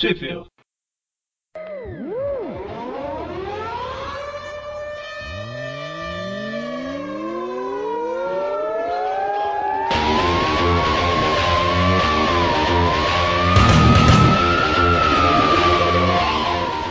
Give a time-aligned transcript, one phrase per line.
[0.00, 0.46] Tipo.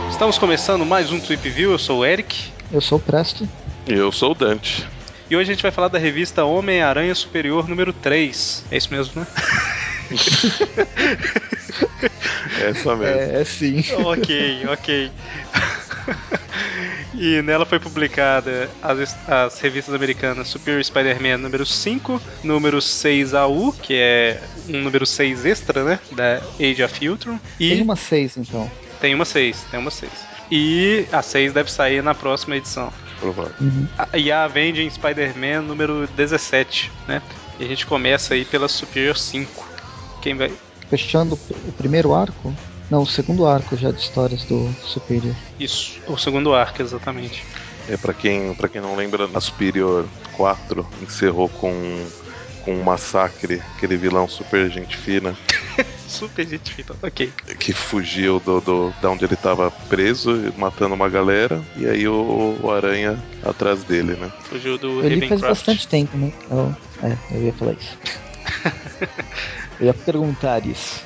[0.08, 1.72] Estamos começando mais um Tweep View.
[1.72, 2.52] Eu sou o Eric.
[2.70, 3.48] Eu sou o Presto.
[3.88, 4.86] E eu sou o Dante.
[5.28, 8.66] E hoje a gente vai falar da revista Homem-Aranha Superior número 3.
[8.70, 9.26] É isso mesmo, né?
[12.62, 13.20] é essa mesmo.
[13.20, 13.84] É, é sim.
[14.04, 15.10] ok, ok.
[17.14, 23.94] e nela foi publicada as, as revistas americanas Superior Spider-Man número 5, número 6AU, que
[23.94, 25.98] é um número 6 extra, né?
[26.12, 27.38] Da Age of Ultron.
[27.58, 28.70] E tem uma 6 então.
[29.00, 30.10] Tem uma 6, tem uma 6.
[30.50, 32.92] E a 6 deve sair na próxima edição.
[33.20, 33.52] Provável.
[33.60, 33.86] Uhum.
[34.14, 37.22] E a Avenging Spider-Man número 17, né?
[37.58, 39.68] E a gente começa aí pela Superior 5.
[40.22, 40.50] Quem vai?
[40.90, 42.52] Fechando o primeiro arco?
[42.90, 45.34] Não, o segundo arco já de histórias do Superior.
[45.58, 47.44] Isso, o segundo arco, exatamente.
[47.88, 51.72] É, para quem, pra quem não lembra, a Superior 4 encerrou com
[52.64, 55.36] com um massacre, aquele vilão super gente fina.
[56.06, 57.32] super gente fina, ok.
[57.58, 62.58] Que fugiu do, do, da onde ele estava preso, matando uma galera, e aí o,
[62.62, 64.30] o Aranha atrás dele, né?
[64.44, 66.32] Fugiu do Ele faz bastante tempo, né?
[66.50, 67.98] Eu, é, eu ia falar isso.
[69.80, 71.02] eu ia perguntar isso.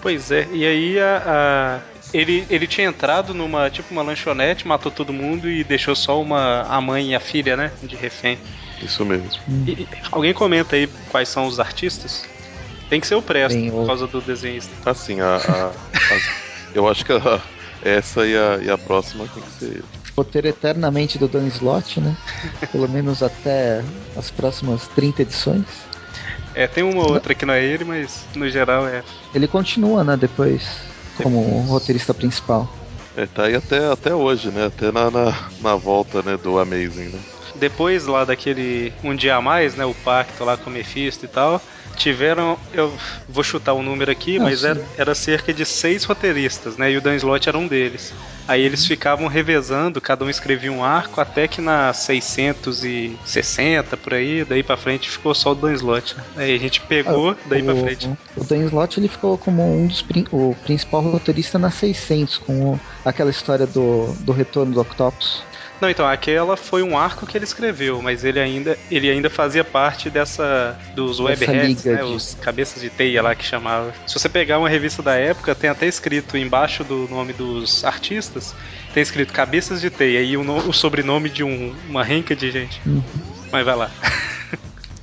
[0.00, 1.80] Pois é, e aí a, a,
[2.12, 6.62] ele, ele tinha entrado numa tipo uma lanchonete, matou todo mundo e deixou só uma
[6.62, 8.38] a mãe e a filha, né, de refém.
[8.82, 9.28] Isso mesmo.
[9.66, 12.24] E, alguém comenta aí quais são os artistas?
[12.88, 14.72] Tem que ser o Presto, Bem, por causa do desenhista.
[14.90, 16.20] Assim, a, a, a
[16.74, 17.40] eu acho que a,
[17.84, 19.84] essa e a, e a próxima tem que ser
[20.16, 22.16] roteiro eternamente do Dan Slott, né?
[22.70, 23.82] Pelo menos até
[24.16, 25.64] as próximas 30 edições.
[26.54, 29.02] É, tem uma outra que não é ele, mas no geral é.
[29.34, 30.68] Ele continua, né, depois,
[31.16, 31.68] como depois.
[31.68, 32.68] roteirista principal.
[33.16, 34.66] É, tá aí até, até hoje, né?
[34.66, 37.20] Até na, na, na volta né, do Amazing, né?
[37.54, 39.84] depois lá daquele Um Dia a Mais, né?
[39.84, 41.60] O pacto lá com o Mephisto e tal.
[42.00, 42.90] Tiveram, eu
[43.28, 46.90] vou chutar o um número aqui, ah, mas era, era, cerca de seis roteiristas, né?
[46.90, 48.14] E o Dan Slott era um deles.
[48.48, 48.88] Aí eles uhum.
[48.88, 54.78] ficavam revezando, cada um escrevia um arco, até que na 660 por aí, daí pra
[54.78, 56.16] frente ficou só o Dan Slott.
[56.34, 58.08] Aí a gente pegou, ah, daí o, pra frente.
[58.34, 63.30] O Dan Slott ele ficou como um dos o principal roteirista na 600, com aquela
[63.30, 65.49] história do, do retorno do Octopus.
[65.80, 69.64] Não, então, aquela foi um arco que ele escreveu, mas ele ainda, ele ainda fazia
[69.64, 72.02] parte dessa dos webheads, né, de...
[72.02, 73.92] os cabeças de teia lá que chamava.
[74.06, 78.54] Se você pegar uma revista da época, tem até escrito embaixo do nome dos artistas,
[78.92, 82.50] tem escrito cabeças de teia e o, no, o sobrenome de um, uma renca de
[82.50, 82.80] gente.
[82.84, 83.02] Uhum.
[83.50, 83.90] Mas vai lá.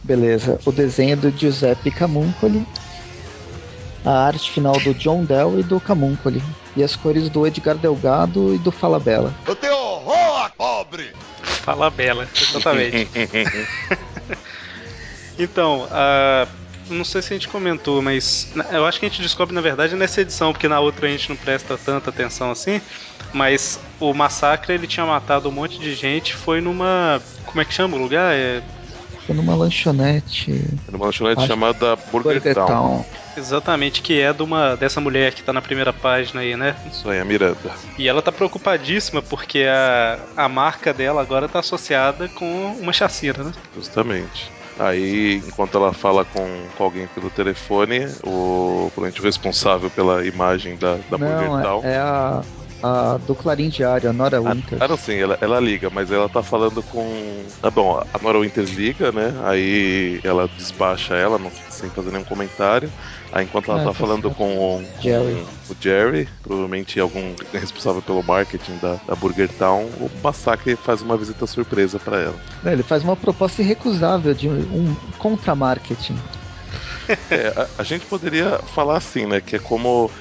[0.03, 0.59] Beleza.
[0.65, 2.65] O desenho do Giuseppe Camuncoli.
[4.07, 6.41] A arte final do John Dell e do Camuncoli.
[6.77, 9.33] E as cores do Edgar Delgado e do Falabella.
[9.45, 11.11] Eu tenho horror, pobre!
[11.43, 13.05] Falabella, exatamente.
[15.37, 16.47] então, uh,
[16.89, 19.93] não sei se a gente comentou, mas eu acho que a gente descobre na verdade
[19.93, 22.79] nessa edição, porque na outra a gente não presta tanta atenção assim.
[23.33, 27.21] Mas o massacre ele tinha matado um monte de gente, foi numa.
[27.45, 28.33] Como é que chama o lugar?
[28.33, 28.63] É
[29.27, 30.63] foi numa lanchonete.
[30.89, 31.47] Numa lanchonete Acho...
[31.47, 32.65] chamada Burger, Burger Town.
[32.65, 33.05] Town.
[33.35, 36.75] Exatamente, que é de uma, dessa mulher que tá na primeira página aí, né?
[36.91, 37.71] Isso aí, a Miranda.
[37.97, 43.43] E ela tá preocupadíssima porque a, a marca dela agora tá associada com uma chacina,
[43.43, 43.51] né?
[43.75, 44.49] Justamente.
[44.79, 46.45] Aí, enquanto ela fala com,
[46.77, 51.81] com alguém pelo telefone, o, o responsável pela imagem da, da Não, Burger Town.
[51.83, 52.43] É, é a
[52.81, 54.81] a do Clarim Diário, a Nora Winters.
[54.81, 57.43] Ah, não, sim, ela, ela liga, mas ela tá falando com.
[57.61, 59.33] Ah, bom, a Nora Winters liga, né?
[59.43, 62.91] Aí ela despacha ela, não, sem fazer nenhum comentário.
[63.31, 65.45] Aí enquanto ela ah, tá falando com, com, Jerry.
[65.69, 71.17] o Jerry, provavelmente algum responsável pelo marketing da, da Burger Town, o Massacre faz uma
[71.17, 72.35] visita surpresa para ela.
[72.65, 76.17] É, ele faz uma proposta irrecusável de um contra-marketing.
[77.31, 79.39] É, a, a gente poderia falar assim, né?
[79.39, 80.11] Que é como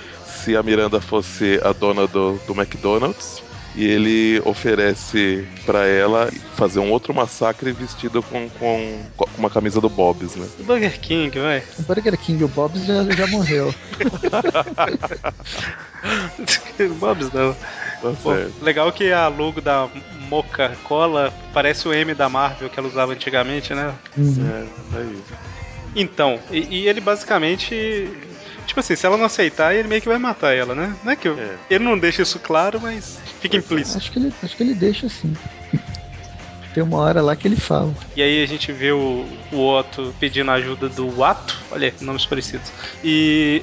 [0.46, 3.43] se a Miranda fosse a dona do, do McDonald's
[3.75, 9.81] e ele oferece para ela fazer um outro massacre vestido com, com, com, uma camisa
[9.81, 10.46] do Bob's, né?
[10.60, 11.64] O Burger King, vai.
[11.81, 13.75] O Burger King, o Bob's já, já morreu.
[17.00, 17.52] Bob's não.
[17.52, 19.88] Tá Pô, legal que a logo da
[20.28, 23.92] Moca Cola parece o M da Marvel que ela usava antigamente, né?
[24.16, 24.49] Uhum.
[24.49, 25.19] É, tá aí.
[25.96, 28.08] Então, e, e ele basicamente
[28.66, 30.94] Tipo assim, se ela não aceitar, ele meio que vai matar ela, né?
[31.04, 31.56] Não é que eu, é.
[31.70, 33.98] ele não deixa isso claro, mas fica implícito.
[33.98, 35.34] Acho que ele, acho que ele deixa assim.
[36.74, 37.94] Tem uma hora lá que ele fala.
[38.14, 41.56] E aí a gente vê o, o Otto pedindo ajuda do Ato.
[41.70, 42.70] Olha, nomes parecidos.
[43.02, 43.62] E.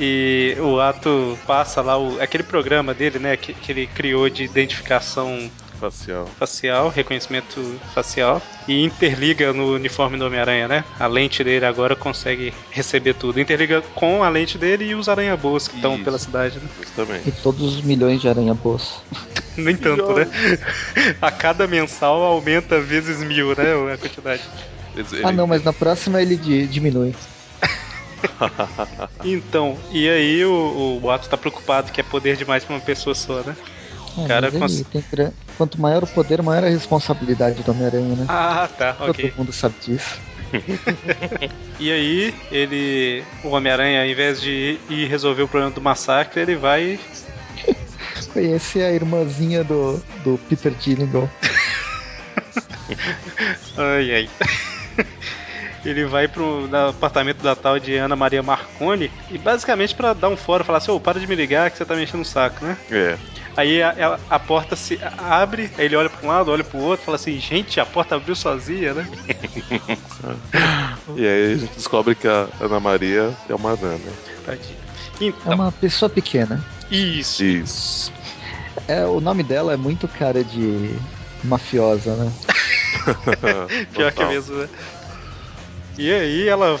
[0.00, 3.36] E o ato passa lá o, aquele programa dele, né?
[3.36, 5.48] Que, que ele criou de identificação
[5.82, 6.26] Facial.
[6.38, 7.60] facial, reconhecimento
[7.92, 10.84] facial, e interliga no uniforme do Homem-Aranha, né?
[10.96, 13.40] A lente dele agora consegue receber tudo.
[13.40, 16.68] Interliga com a lente dele e os aranha-boas que estão pela cidade, né?
[16.78, 17.28] Justamente.
[17.28, 19.02] E todos os milhões de aranha-boas.
[19.58, 20.26] Nem tanto, né?
[21.20, 23.92] A cada mensal aumenta vezes mil, né?
[23.92, 24.42] A quantidade.
[24.94, 27.12] Ele- Ah, não, mas na próxima ele di- diminui.
[29.24, 33.14] Então, e aí o, o Otto tá preocupado que é poder demais pra uma pessoa
[33.14, 33.56] só, né?
[34.18, 35.02] É, Cara, mas cons- ele tem
[35.56, 38.26] Quanto maior o poder, maior a responsabilidade do Homem-Aranha, né?
[38.28, 39.30] Ah, tá, ok.
[39.30, 40.20] Todo mundo sabe disso.
[41.80, 43.24] E aí, ele.
[43.42, 47.00] O Homem-Aranha, ao invés de ir resolver o problema do massacre, ele vai.
[48.32, 51.28] Conhecer a irmãzinha do, do Peter Gillingham.
[53.76, 54.30] Ai, ai.
[55.84, 60.36] Ele vai pro apartamento da tal de Ana Maria Marconi e basicamente pra dar um
[60.36, 62.64] fora, falar assim: Ô, para de me ligar que você tá me enchendo o saco,
[62.64, 62.76] né?
[62.90, 63.18] É.
[63.56, 66.78] Aí a, ela- a porta se abre, aí ele olha pra um lado, olha pro
[66.78, 69.06] outro, fala assim: gente, a porta abriu sozinha, né?
[71.16, 73.76] E aí a gente descobre que a Ana Maria é uma?
[73.76, 74.12] Tadinho.
[75.20, 76.64] É Então, uma pessoa pequena.
[76.90, 77.42] isso.
[77.44, 78.12] Isso.
[78.88, 80.94] É, o nome dela é muito cara de
[81.44, 82.32] mafiosa, né?
[83.92, 84.28] Pior que é Total.
[84.28, 84.68] mesmo, né?
[85.98, 86.78] E aí ela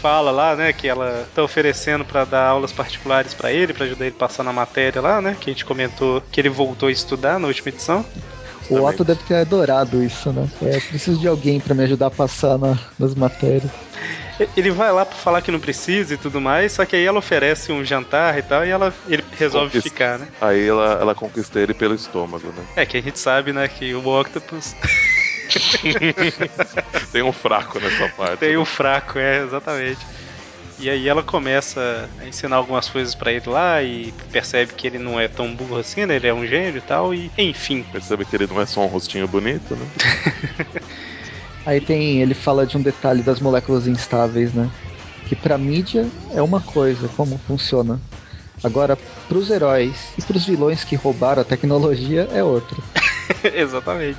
[0.00, 4.06] fala lá, né, que ela tá oferecendo pra dar aulas particulares pra ele, pra ajudar
[4.06, 6.92] ele a passar na matéria lá, né, que a gente comentou que ele voltou a
[6.92, 8.04] estudar na última edição.
[8.70, 8.82] O.
[8.84, 10.46] Otto deve ter adorado isso, né?
[10.62, 13.70] É, preciso de alguém pra me ajudar a passar na- nas matérias.
[14.56, 17.18] Ele vai lá pra falar que não precisa e tudo mais, só que aí ela
[17.18, 19.88] oferece um jantar e tal, e ela, ele resolve Conquista.
[19.90, 20.28] ficar, né?
[20.40, 22.62] Aí ela, ela conquista ele pelo estômago, né?
[22.76, 24.76] É que a gente sabe, né, que o Octopus
[27.12, 28.40] Tem um fraco nessa parte.
[28.40, 28.58] tem né?
[28.58, 29.98] o fraco, é, exatamente.
[30.80, 34.98] E aí ela começa a ensinar algumas coisas pra ele lá e percebe que ele
[34.98, 36.16] não é tão burro assim, né?
[36.16, 37.82] Ele é um gênio e tal, e enfim.
[37.82, 39.86] Percebe que ele não é só um rostinho bonito, né?
[41.66, 44.70] Aí tem, ele fala de um detalhe das moléculas instáveis, né?
[45.26, 48.00] Que pra mídia é uma coisa, como funciona.
[48.62, 48.96] Agora,
[49.28, 52.78] pros heróis e pros vilões que roubaram a tecnologia é outra.
[53.52, 54.18] Exatamente.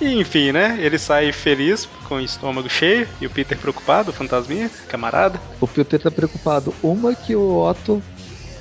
[0.00, 0.78] E enfim, né?
[0.80, 5.40] Ele sai feliz, com o estômago cheio, e o Peter preocupado, o fantasminha, camarada.
[5.60, 6.74] O Peter tá preocupado.
[6.82, 8.02] Uma que o Otto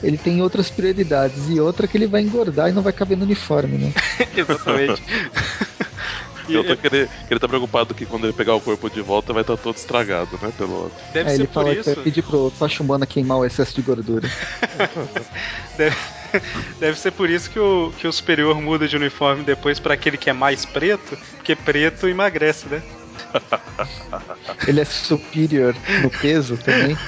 [0.01, 3.25] ele tem outras prioridades e outra que ele vai engordar e não vai caber no
[3.25, 3.93] uniforme, né?
[4.35, 5.03] Exatamente.
[6.47, 9.01] E outra que ele, que ele tá preocupado que quando ele pegar o corpo de
[9.01, 10.51] volta vai estar todo estragado, né?
[10.57, 10.97] Pelo outro.
[11.13, 11.95] Deve Aí ser ele por fala que isso.
[11.95, 14.27] vai pedir pro Tocha Humana queimar o excesso de gordura.
[15.77, 15.95] Deve,
[16.79, 20.17] deve ser por isso que o, que o superior muda de uniforme depois pra aquele
[20.17, 22.81] que é mais preto, porque preto emagrece, né?
[24.67, 26.97] Ele é superior no peso também.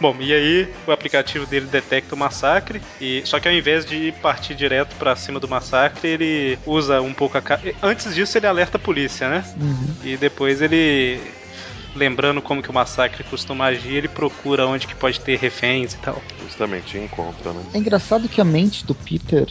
[0.00, 4.12] Bom, e aí o aplicativo dele detecta o massacre, e só que ao invés de
[4.22, 7.42] partir direto pra cima do massacre, ele usa um pouco a.
[7.82, 9.44] Antes disso, ele alerta a polícia, né?
[9.60, 9.94] Uhum.
[10.04, 11.20] E depois ele.
[11.98, 15.98] Lembrando como que o massacre costuma agir, ele procura onde que pode ter reféns e
[15.98, 16.22] tal.
[16.40, 17.60] Justamente encontra, né?
[17.74, 19.46] É engraçado que a mente do Peter,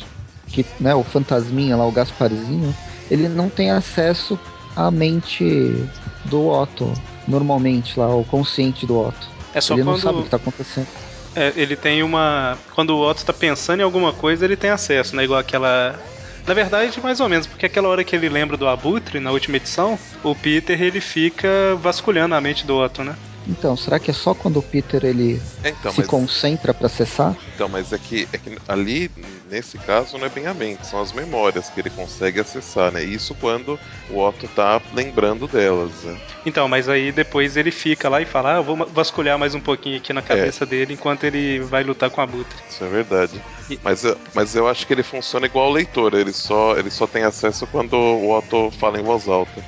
[0.47, 2.73] que né, o fantasminha lá, o Gasparzinho,
[3.11, 4.39] ele não tem acesso
[4.75, 5.85] à mente
[6.25, 6.91] do Otto,
[7.27, 9.27] normalmente lá, o consciente do Otto.
[9.53, 10.87] É só ele não sabe o quando que tá acontecendo.
[11.35, 12.57] é, ele tem uma.
[12.73, 15.23] Quando o Otto tá pensando em alguma coisa, ele tem acesso, né?
[15.25, 15.99] Igual aquela.
[16.47, 19.57] Na verdade, mais ou menos, porque aquela hora que ele lembra do Abutre na última
[19.57, 23.17] edição, o Peter ele fica vasculhando a mente do Otto, né?
[23.45, 26.87] Então, será que é só quando o Peter ele É, então, se mas, concentra pra
[26.87, 27.35] acessar?
[27.53, 29.11] então, mas é que, é que ali,
[29.49, 33.03] nesse caso, não é bem a mente, são as memórias que ele consegue acessar, né?
[33.03, 36.17] Isso quando o Otto tá lembrando delas, né?
[36.45, 39.61] Então, mas aí depois ele fica lá e fala: Ah, eu vou vasculhar mais um
[39.61, 42.57] pouquinho aqui na cabeça dele enquanto ele vai lutar com o Abutre.
[42.69, 43.41] Isso é verdade.
[43.83, 47.05] Mas, eu- mas eu acho que ele funciona igual o leitor, ele só, ele só
[47.07, 49.63] tem acesso quando o Otto fala em voz alta.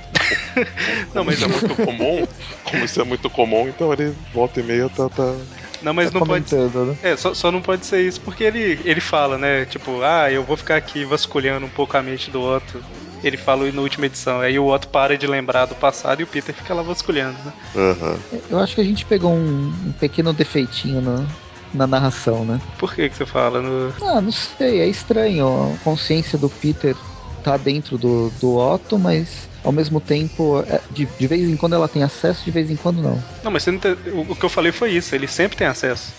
[1.13, 2.27] Não, mas isso é muito comum,
[2.63, 5.35] como isso é muito comum, então ele volta e meia tá, tá...
[5.81, 6.97] Não, mas Tá não pode né?
[7.01, 9.65] É, só, só não pode ser isso porque ele, ele fala, né?
[9.65, 12.83] Tipo, ah, eu vou ficar aqui vasculhando um pouco a mente do Otto.
[13.23, 14.41] Ele falou na última edição.
[14.41, 17.53] Aí o Otto para de lembrar do passado e o Peter fica lá vasculhando, né?
[17.75, 18.17] Aham.
[18.49, 21.25] Eu acho que a gente pegou um, um pequeno defeitinho na,
[21.73, 22.59] na narração, né?
[22.77, 23.61] Por que que você fala?
[23.61, 23.93] No...
[24.01, 25.73] Ah, não sei, é estranho.
[25.79, 26.95] A consciência do Peter
[27.43, 31.73] tá dentro do, do Otto, mas ao mesmo tempo, é, de, de vez em quando
[31.75, 33.21] ela tem acesso, de vez em quando não.
[33.43, 35.13] Não, mas você não tem- o, o que eu falei foi isso.
[35.15, 36.13] Ele sempre tem acesso.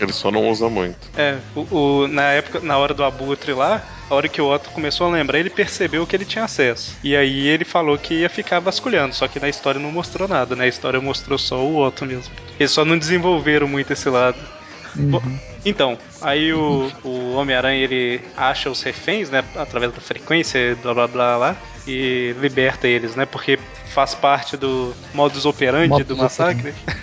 [0.00, 1.08] Ele só não usa muito.
[1.16, 4.70] É, o, o- na época, na hora do abutre lá, a hora que o Otto
[4.70, 6.96] começou a lembrar, ele percebeu que ele tinha acesso.
[7.02, 10.56] E aí ele falou que ia ficar vasculhando, só que na história não mostrou nada,
[10.56, 10.64] né?
[10.64, 12.32] A história mostrou só o Otto mesmo.
[12.58, 14.36] Eles só não desenvolveram muito esse lado.
[14.96, 15.38] Uhum.
[15.64, 19.42] Então, aí o, o Homem-Aranha ele acha os reféns, né?
[19.56, 23.24] Através da frequência, blá blá blá lá, e liberta eles, né?
[23.26, 26.72] Porque faz parte do modus operandi Modus do massacre.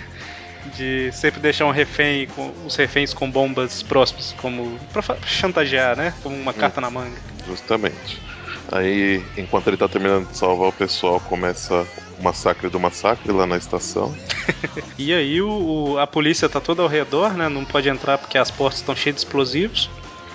[0.76, 5.96] De sempre deixar um refém com os reféns com bombas próximas, como pra fa- chantagear,
[5.96, 6.14] né?
[6.22, 7.16] Como uma carta na manga.
[7.48, 8.22] Justamente.
[8.70, 11.86] Aí, enquanto ele tá terminando de salvar o pessoal, começa
[12.18, 14.14] o massacre do massacre lá na estação.
[14.98, 15.48] E aí o,
[15.94, 17.48] o- a polícia tá toda ao redor, né?
[17.48, 19.90] Não pode entrar porque as portas estão cheias de explosivos.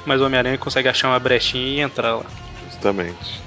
[0.05, 2.25] Mas o Homem-Aranha consegue achar uma brechinha e entrar lá.
[2.65, 3.41] Justamente.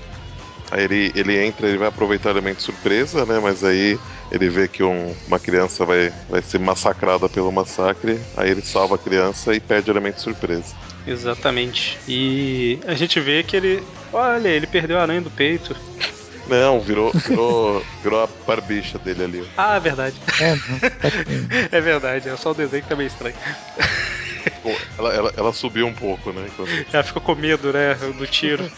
[0.70, 3.38] Aí ele, ele entra, ele vai aproveitar o elemento surpresa, né?
[3.40, 3.98] Mas aí
[4.30, 8.20] ele vê que um- uma criança vai, vai ser massacrada pelo massacre.
[8.36, 10.74] Aí ele salva a criança e perde o elemento surpresa.
[11.06, 11.98] Exatamente.
[12.06, 13.82] E a gente vê que ele.
[14.12, 15.74] Olha, ele perdeu a aranha do peito.
[16.48, 19.48] Não, virou, virou, virou a barbicha dele ali.
[19.56, 20.16] Ah, é verdade.
[20.40, 20.88] É, não, tá.
[21.76, 23.36] É verdade, é só o desenho que tá meio estranho.
[24.98, 26.46] Ela, ela, ela subiu um pouco, né?
[26.56, 28.70] Quando- Ela ficou com medo, né, do tiro.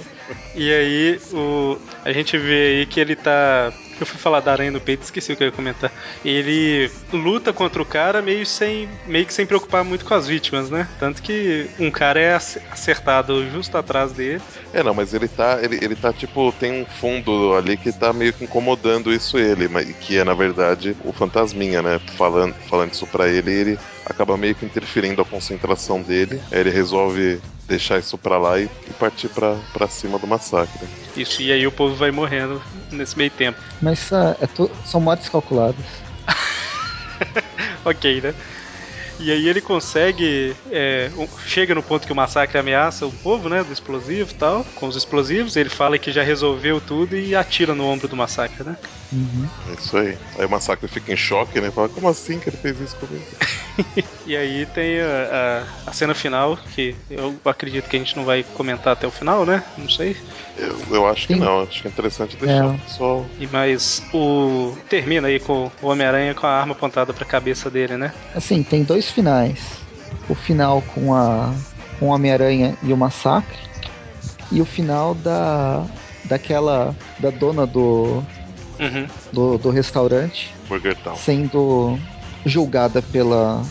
[0.55, 3.73] E aí, o, a gente vê aí que ele tá.
[4.03, 5.93] Eu fui falar da aranha no peito, esqueci o que eu ia comentar.
[6.25, 10.71] Ele luta contra o cara meio sem, meio que sem preocupar muito com as vítimas,
[10.71, 10.89] né?
[10.99, 14.43] Tanto que um cara é ac- acertado justo atrás dele.
[14.73, 18.13] É, não, mas ele tá, ele, ele tá tipo, tem um fundo ali que tá
[18.13, 22.01] meio que incomodando isso ele, mas que é na verdade o fantasminha, né?
[22.17, 23.79] Falando, falando isso pra ele, ele
[24.13, 26.41] acaba meio que interferindo a concentração dele.
[26.51, 30.87] Aí ele resolve deixar isso pra lá e, e partir pra, pra cima do massacre.
[31.17, 33.59] Isso, e aí o povo vai morrendo nesse meio tempo.
[33.81, 35.85] Mas ah, é to- são mortes calculadas.
[37.85, 38.35] Ok, né?
[39.19, 40.55] E aí ele consegue.
[40.71, 43.63] é, um- chega no ponto que o massacre ameaça o povo, né?
[43.63, 44.65] Do explosivo e tal.
[44.77, 45.57] Com os explosivos.
[45.57, 48.77] Ele fala que já resolveu tudo e atira no ombro do massacre, né?
[49.13, 49.47] Uhum.
[49.71, 50.17] É isso aí.
[50.39, 51.71] Aí o massacre fica em choque, né?
[51.71, 53.25] Fala, como assim que ele fez isso comigo?
[54.25, 58.25] E aí tem a, a- a cena final, que eu acredito que a gente não
[58.25, 59.65] vai comentar até o final, né?
[59.77, 60.15] Não sei.
[60.57, 61.41] Eu, eu acho que Sim.
[61.41, 62.69] não, acho que é interessante deixar É.
[62.69, 63.27] o pessoal.
[63.41, 64.75] E mas o.
[64.89, 68.13] Termina aí com o Homem-Aranha com a arma apontada pra cabeça dele, né?
[68.35, 69.81] Assim, tem dois finais.
[70.29, 71.53] O final com a
[71.99, 73.59] com o Homem-Aranha e o massacre.
[74.53, 75.85] E o final da
[76.25, 78.23] daquela da dona do,
[78.79, 79.07] Uhum.
[79.33, 81.17] do, do restaurante Burger Town.
[81.17, 81.99] sendo
[82.45, 83.63] julgada pela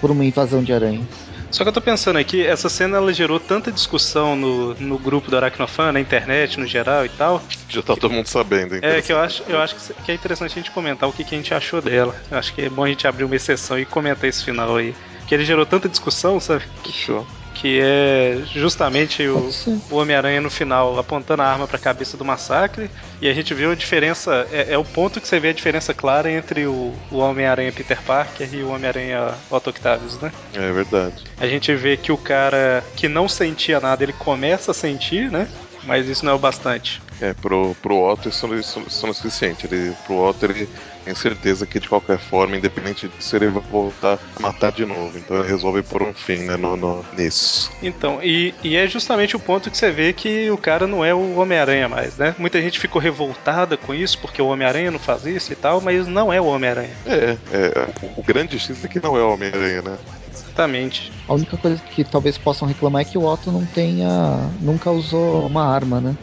[0.00, 1.06] por uma invasão de aranhas.
[1.50, 5.30] Só que eu tô pensando aqui, essa cena ela gerou tanta discussão no, no grupo
[5.30, 7.42] do Aracnofan, na internet, no geral e tal.
[7.68, 8.80] Já tá todo mundo sabendo, hein?
[8.84, 9.74] É que eu acho, eu acho
[10.04, 12.14] que, é interessante a gente comentar o que, que a gente achou dela.
[12.30, 14.94] Eu acho que é bom a gente abrir uma exceção e comentar esse final aí.
[15.20, 16.64] Porque ele gerou tanta discussão, sabe?
[16.82, 17.26] Que, Fechou.
[17.60, 19.50] Que é justamente o,
[19.90, 22.88] o Homem-Aranha no final apontando a arma pra cabeça do massacre.
[23.20, 24.46] E a gente viu a diferença.
[24.52, 28.00] É, é o ponto que você vê a diferença clara entre o, o Homem-Aranha Peter
[28.02, 30.32] Parker e o Homem-Aranha Otto Octavius, né?
[30.54, 31.24] É verdade.
[31.38, 35.48] A gente vê que o cara que não sentia nada, ele começa a sentir, né?
[35.82, 37.02] Mas isso não é o bastante.
[37.20, 39.66] É, pro, pro Otto isso, isso, isso não é suficiente.
[39.66, 40.68] Ele, pro Otto ele
[41.08, 45.16] tem certeza que de qualquer forma, independente disso, ele vai voltar a matar de novo.
[45.16, 47.70] Então ele resolve pôr um fim né, no, no- nisso.
[47.82, 51.14] Então, e, e é justamente o ponto que você vê que o cara não é
[51.14, 52.34] o Homem-Aranha mais, né?
[52.38, 56.06] Muita gente ficou revoltada com isso, porque o Homem-Aranha não faz isso e tal, mas
[56.06, 56.94] não é o Homem-Aranha.
[57.06, 59.98] É, é o, o grande X é que não é o Homem-Aranha, né?
[60.30, 61.10] Exatamente.
[61.26, 64.50] A única coisa que talvez possam reclamar é que o Otto não tenha.
[64.60, 66.14] nunca usou uma arma, né?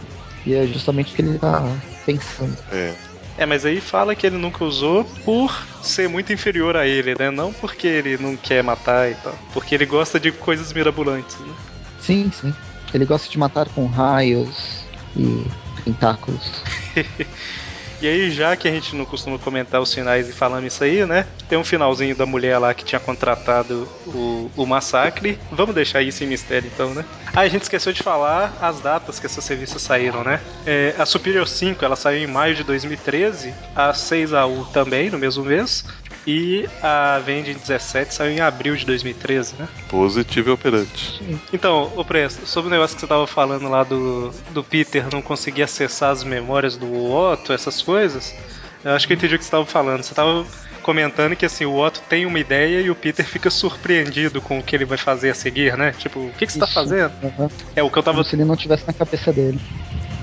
[0.45, 1.75] E é justamente o que ele tá
[2.05, 2.55] pensando.
[2.71, 2.93] É.
[3.37, 7.29] É, mas aí fala que ele nunca usou por ser muito inferior a ele, né?
[7.29, 9.37] Não porque ele não quer matar e tal.
[9.53, 11.53] Porque ele gosta de coisas mirabolantes, né?
[11.99, 12.53] Sim, sim.
[12.93, 15.45] Ele gosta de matar com raios e
[15.83, 16.63] tentáculos.
[18.01, 21.05] E aí, já que a gente não costuma comentar os finais e falando isso aí,
[21.05, 21.25] né?
[21.47, 25.39] Tem um finalzinho da mulher lá que tinha contratado o, o massacre.
[25.51, 27.05] Vamos deixar isso em mistério então, né?
[27.33, 30.41] Ah, a gente esqueceu de falar as datas que essas revistas saíram, né?
[30.65, 35.43] É, a Superior 5, ela saiu em maio de 2013, a 6AU também, no mesmo
[35.43, 35.85] mês.
[36.27, 39.67] E a Vende 17 saiu em abril de 2013, né?
[39.87, 41.21] Positivo e operante.
[41.53, 45.21] Então, o Presto, sobre o negócio que você tava falando lá do, do Peter não
[45.21, 48.35] conseguir acessar as memórias do Otto, essas coisas,
[48.83, 50.03] eu acho que eu entendi o que você tava falando.
[50.03, 50.45] Você tava
[50.81, 54.63] comentando que assim, o Otto tem uma ideia e o Peter fica surpreendido com o
[54.63, 55.91] que ele vai fazer a seguir, né?
[55.91, 56.73] Tipo, o que, que você tá Isso.
[56.73, 57.13] fazendo?
[57.23, 57.49] Aham.
[57.75, 58.17] É o que eu tava.
[58.17, 59.59] Como se ele não tivesse na cabeça dele.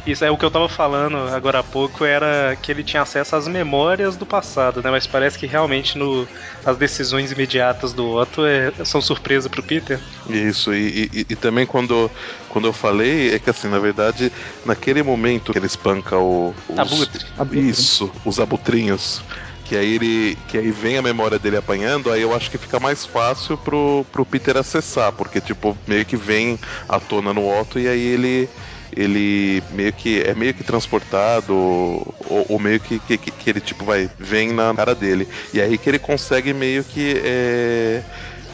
[0.06, 3.36] Isso é o que eu tava falando agora há pouco, era que ele tinha acesso
[3.36, 4.90] às memórias do passado, né?
[4.90, 6.26] Mas parece que realmente no,
[6.64, 10.00] as decisões imediatas do Otto é- são surpresa pro Peter.
[10.28, 12.10] Isso, e, e- e também quando,
[12.48, 14.32] quando eu falei, é que assim, na verdade,
[14.64, 16.52] naquele momento que ele espanca o.
[16.68, 17.24] Os, Abutre.
[17.38, 17.68] Abutre.
[17.68, 19.22] Isso, os abutrinhos.
[19.64, 20.36] Que aí ele.
[20.48, 24.04] Que aí vem a memória dele apanhando, aí eu acho que fica mais fácil pro,
[24.10, 28.48] pro Peter acessar, porque tipo, meio que vem à tona no Otto e aí ele
[28.96, 33.84] ele meio que é meio que transportado ou, ou meio que, que, que, ele tipo
[33.84, 38.02] vai vem na cara dele e aí que ele consegue meio que é,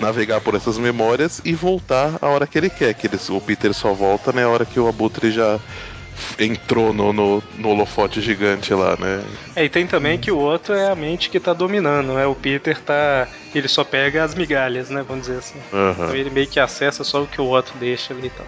[0.00, 3.74] navegar por essas memórias e voltar a hora que ele quer que ele, o Peter
[3.74, 5.58] só volta na né, hora que o Abutre já
[6.38, 9.24] entrou no, no, no, holofote gigante lá, né?
[9.54, 12.26] É, e tem também que o outro é a mente que tá dominando, né?
[12.26, 13.28] O Peter tá.
[13.54, 15.04] Ele só pega as migalhas, né?
[15.06, 15.58] Vamos dizer assim.
[15.72, 15.90] Uhum.
[15.92, 18.46] Então ele meio que acessa só o que o outro deixa ali e tal.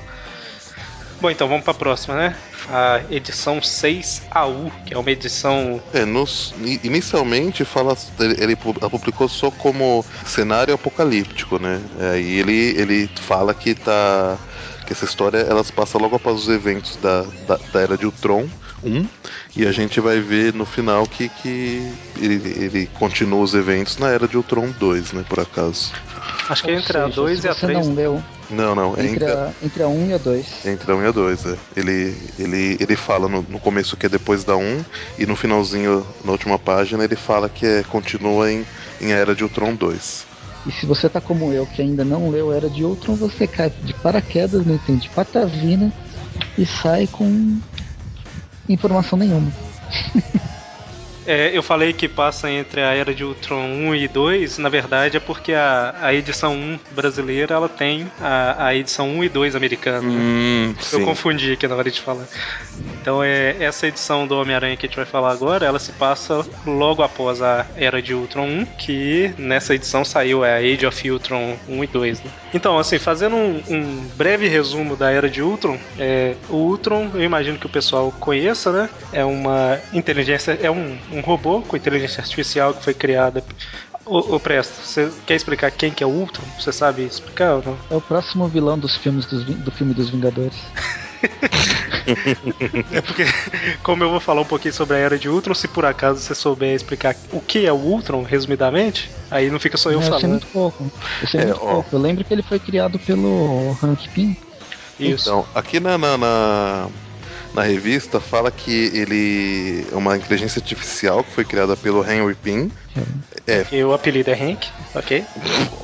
[1.20, 2.36] Bom, então vamos para a próxima, né?
[2.70, 5.80] A edição 6AU, que é uma edição.
[5.92, 11.78] É, nos, inicialmente fala, ele, ele publicou só como cenário apocalíptico, né?
[12.12, 14.38] Aí ele, ele fala que tá.
[14.86, 18.06] que essa história ela se passa logo após os eventos da, da, da Era de
[18.06, 18.48] Ultron
[18.82, 19.06] 1,
[19.56, 24.08] e a gente vai ver no final que, que ele, ele continua os eventos na
[24.08, 25.24] Era de Ultron 2, né?
[25.28, 25.92] Por acaso.
[26.48, 27.78] Acho que é entre seja, a 2 e a 3.
[27.78, 28.96] Você não leu não, não.
[28.96, 30.66] É entre, a, entre a 1 e a 2.
[30.66, 31.56] Entre a 1 e a 2, é.
[31.76, 34.84] Ele, ele, ele fala no, no começo que é depois da 1
[35.18, 38.64] e no finalzinho, na última página, ele fala que é, continua em,
[39.00, 40.26] em Era de Ultron 2.
[40.66, 43.70] E se você tá como eu, que ainda não leu Era de Ultron, você cai
[43.70, 45.92] de paraquedas, não entende patavina
[46.58, 47.58] e sai com
[48.68, 49.50] informação nenhuma.
[51.30, 55.16] É, eu falei que passa entre a Era de Ultron 1 e 2, na verdade
[55.16, 59.54] é porque a, a edição 1 brasileira ela tem a, a edição 1 e 2
[59.54, 60.00] americana.
[60.00, 60.08] Né?
[60.12, 62.26] Hum, eu confundi aqui na hora de falar.
[63.00, 66.44] Então é essa edição do Homem-Aranha que a gente vai falar agora, ela se passa
[66.66, 71.10] logo após a Era de Ultron 1, que nessa edição saiu é a Age of
[71.12, 72.24] Ultron 1 e 2.
[72.24, 72.30] Né?
[72.52, 77.22] Então, assim, fazendo um, um, breve resumo da Era de Ultron, é, o Ultron, eu
[77.22, 78.90] imagino que o pessoal conheça, né?
[79.12, 83.44] É uma inteligência, é um, um robô com inteligência artificial que foi criada
[84.10, 86.42] Ô, ô Presto, você quer explicar quem que é o Ultron?
[86.58, 87.78] Você sabe explicar ou não?
[87.90, 90.56] É o próximo vilão dos filmes dos, do filme dos Vingadores.
[92.92, 93.24] é porque,
[93.84, 96.34] como eu vou falar um pouquinho sobre a Era de Ultron, se por acaso você
[96.34, 100.14] souber explicar o que é o Ultron, resumidamente, aí não fica só eu, eu falando.
[100.14, 100.92] Eu sei muito pouco.
[101.22, 101.72] Eu sei é, muito ó.
[101.74, 101.88] pouco.
[101.92, 104.36] Eu lembro que ele foi criado pelo Hank Pym.
[104.98, 105.28] Isso.
[105.28, 106.88] Então, aqui na, na, na,
[107.54, 112.70] na, revista fala que ele é uma inteligência artificial que foi criada pelo Henry Pym.
[113.46, 113.66] É.
[113.72, 115.24] E o apelido é Hank, ok?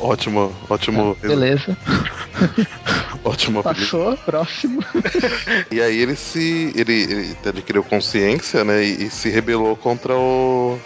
[0.00, 1.16] Ótimo, ótimo.
[1.22, 1.76] Ah, beleza.
[3.24, 4.84] Ótimo Passou, próximo.
[5.70, 6.72] e aí ele se.
[6.76, 8.84] ele, ele adquiriu consciência, né?
[8.84, 10.78] E, e se rebelou contra o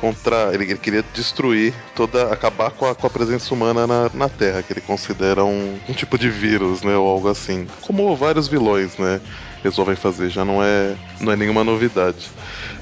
[0.00, 0.52] contra.
[0.52, 2.32] Ele, ele, queria destruir toda.
[2.32, 5.92] acabar com a, com a presença humana na, na Terra, que ele considera um, um,
[5.92, 6.96] tipo de vírus, né?
[6.96, 7.66] Ou algo assim.
[7.82, 9.20] Como vários vilões, né?
[9.62, 12.30] Resolvem fazer, já não é, não é nenhuma novidade.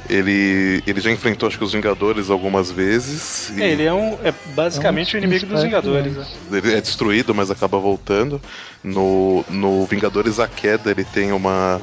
[0.09, 3.51] Ele, ele já enfrentou, acho que, os Vingadores algumas vezes.
[3.51, 3.63] E...
[3.63, 6.17] É, ele é, um, é basicamente é um o inimigo dos Vingadores.
[6.17, 6.27] Né?
[6.51, 8.41] Ele é destruído, mas acaba voltando.
[8.83, 11.81] No, no Vingadores A Queda, ele tem uma,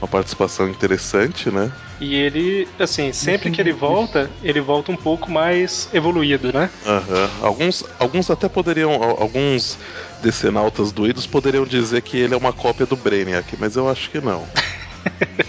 [0.00, 1.70] uma participação interessante, né?
[2.00, 6.70] E ele, assim, sempre que ele volta, ele volta um pouco mais evoluído, né?
[6.86, 7.28] Uhum.
[7.46, 8.90] Alguns, alguns até poderiam.
[9.02, 9.78] Alguns
[10.22, 14.20] decenautas doidos poderiam dizer que ele é uma cópia do Brainiac, mas eu acho que
[14.20, 14.46] não.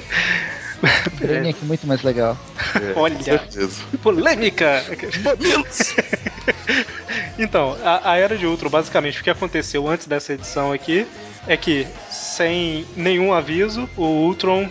[1.19, 2.37] Brainiac é muito mais legal.
[2.75, 3.17] É, Olha,
[4.01, 4.83] polêmica!
[7.37, 11.05] então, a, a, Era de Ultron, basicamente, o que aconteceu antes dessa edição aqui
[11.47, 14.69] é que, sem nenhum aviso, o Ultron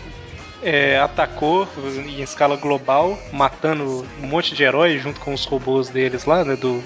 [0.63, 1.67] é, atacou
[2.05, 6.55] em escala global, matando um monte de heróis junto com os robôs deles lá, né?
[6.55, 6.83] Do,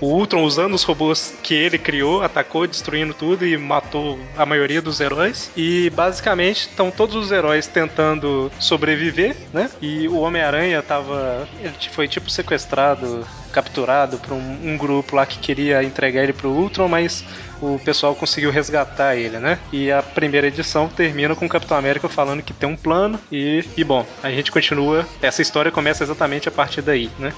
[0.00, 4.80] o Ultron, usando os robôs que ele criou, atacou, destruindo tudo e matou a maioria
[4.80, 5.50] dos heróis.
[5.54, 9.68] E basicamente estão todos os heróis tentando sobreviver, né?
[9.80, 11.46] E o Homem-Aranha tava.
[11.60, 16.50] Ele foi tipo sequestrado, capturado por um, um grupo lá que queria entregar ele pro
[16.50, 17.24] Ultron, mas
[17.60, 19.58] o pessoal conseguiu resgatar ele, né?
[19.72, 23.64] E a primeira edição termina com o Capitão América falando que tem um plano e,
[23.76, 25.06] e bom, a gente continua.
[25.20, 27.32] Essa história começa exatamente a partir daí, né?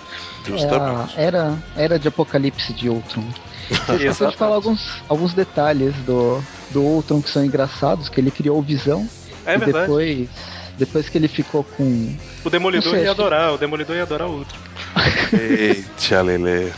[0.46, 1.18] Justamente.
[1.18, 3.25] É era, era de Apocalipse de Ultron.
[3.87, 8.61] Você de falar alguns, alguns detalhes do, do Ultron que são engraçados, que ele criou
[8.62, 9.09] visão.
[9.44, 9.87] É e verdade.
[9.87, 10.29] depois
[10.77, 12.16] depois que ele ficou com.
[12.44, 14.59] O Demolidor sei, ia adorar, o Demolidor ia adorar o Ultron.
[15.33, 16.72] Eita, Lele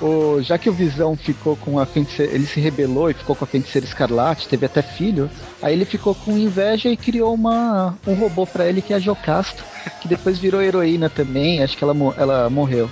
[0.00, 3.44] o, já que o Visão ficou com a feiticeira, ele se rebelou e ficou com
[3.44, 5.30] a feiticeira escarlate, teve até filho,
[5.62, 9.00] aí ele ficou com inveja e criou uma, um robô para ele que é a
[9.00, 9.64] Jocasta,
[10.00, 12.90] que depois virou heroína também, acho que ela, ela morreu.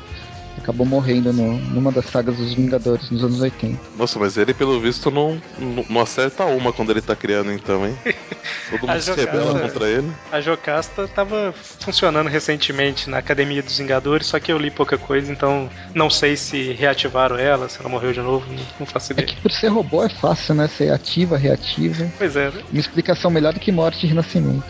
[0.57, 3.79] Acabou morrendo no, numa das sagas dos Vingadores nos anos 80.
[3.99, 7.87] Nossa, mas ele, pelo visto, não, não, não acerta uma quando ele tá criando, então,
[7.87, 7.95] hein?
[8.71, 10.11] Todo mundo se rebela contra ele.
[10.33, 15.31] A Jocasta tava funcionando recentemente na Academia dos Vingadores, só que eu li pouca coisa,
[15.31, 19.15] então não sei se reativaram ela, se ela morreu de novo, não, não faço É
[19.15, 19.29] ideia.
[19.29, 20.67] que por ser robô é fácil, né?
[20.69, 22.11] Ser ativa, reativa.
[22.17, 22.63] Pois é, né?
[22.71, 24.65] Uma explicação melhor do que morte e renascimento.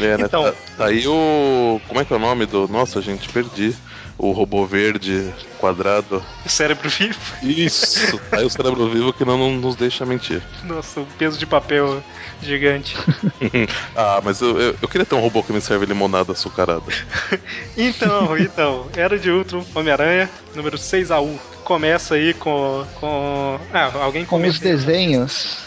[0.00, 0.24] É, né?
[0.26, 1.80] Então- Tá, tá aí o.
[1.86, 2.66] Como é que é o nome do.
[2.66, 3.76] Nossa, gente, perdi.
[4.16, 6.24] O robô verde quadrado.
[6.46, 7.18] Cérebro vivo.
[7.42, 8.18] Isso!
[8.30, 10.42] Tá aí o cérebro vivo que não, não nos deixa mentir.
[10.62, 12.02] Nossa, o peso de papel
[12.40, 12.96] gigante.
[13.96, 16.84] ah, mas eu, eu, eu queria ter um robô que me serve limonada açucarada.
[17.76, 21.36] Então, então, Era de Ultron, Homem-Aranha, número 6AU.
[21.64, 22.84] Começa aí com.
[23.00, 23.58] com.
[23.72, 24.60] Ah, alguém Com os aí.
[24.60, 25.58] desenhos.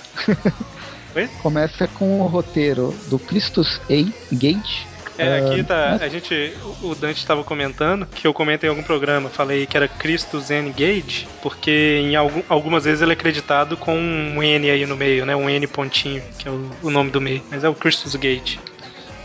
[1.15, 1.27] Oi?
[1.41, 4.35] Começa com o roteiro do Christus A.
[4.35, 4.87] Gage.
[5.17, 5.99] É, aqui Ah, tá.
[6.01, 6.53] A gente.
[6.81, 9.29] O Dante estava comentando que eu comentei em algum programa.
[9.29, 13.95] Falei que era Christus N Gage, porque em algum, algumas vezes ele é acreditado com
[13.97, 15.35] um N aí no meio, né?
[15.35, 17.41] Um N pontinho, que é o, o nome do meio.
[17.49, 18.59] Mas é o Christus Gage.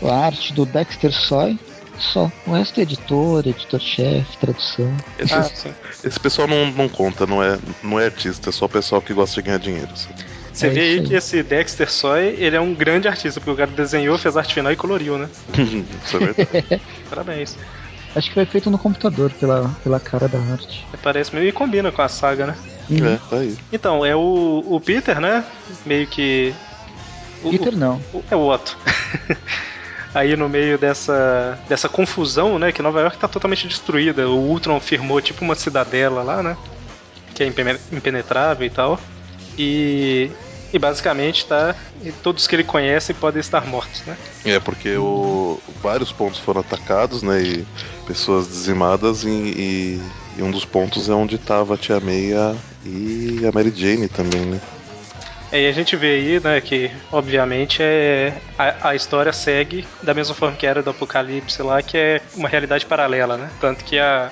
[0.01, 1.57] A arte do Dexter Soy.
[1.99, 2.29] Só.
[2.47, 4.91] O resto é editor, editor-chefe, tradução.
[5.19, 5.71] Esse, Ah, sim.
[6.03, 9.35] esse pessoal não, não conta, não é, não é artista, é só pessoal que gosta
[9.39, 9.89] de ganhar dinheiro.
[9.95, 10.15] sabe?
[10.53, 13.55] Você É vê aí que esse Dexter Soy, ele é um grande artista, porque o
[13.55, 15.27] cara desenhou, fez arte final e coloriu, né?
[16.05, 16.81] Isso é verdade.
[17.09, 17.57] Parabéns.
[18.15, 20.85] Acho que foi feito no computador pela, pela cara da arte.
[21.01, 22.55] Parece meio e combina com a saga, né?
[22.89, 23.07] Uhum.
[23.07, 23.57] é, tá aí.
[23.71, 25.43] Então, é o, o Peter, né?
[25.83, 26.53] Meio que.
[27.43, 27.99] o- Peter não.
[28.13, 28.77] o- é o Otto.
[30.13, 32.71] Aí no meio dessa, dessa confusão, né?
[32.71, 34.29] Que Nova York tá totalmente destruída.
[34.29, 36.55] O Ultron firmou tipo uma cidadela lá, né?
[37.33, 38.99] Que é impene- impenetrável e tal.
[39.57, 40.31] E,
[40.71, 41.75] e basicamente tá.
[42.01, 44.17] e todos que ele conhece podem estar mortos, né?
[44.43, 47.41] É, porque o, vários pontos foram atacados, né?
[47.41, 47.67] E
[48.05, 52.33] pessoas dizimadas, e, e- e um dos pontos é onde tava a Tia May e
[52.33, 54.61] a, e a Mary Jane também, né?
[55.53, 60.33] Aí a gente vê aí, né, que obviamente é a, a história segue da mesma
[60.33, 63.51] forma que era do Apocalipse lá, que é uma realidade paralela, né?
[63.61, 64.31] Tanto que a,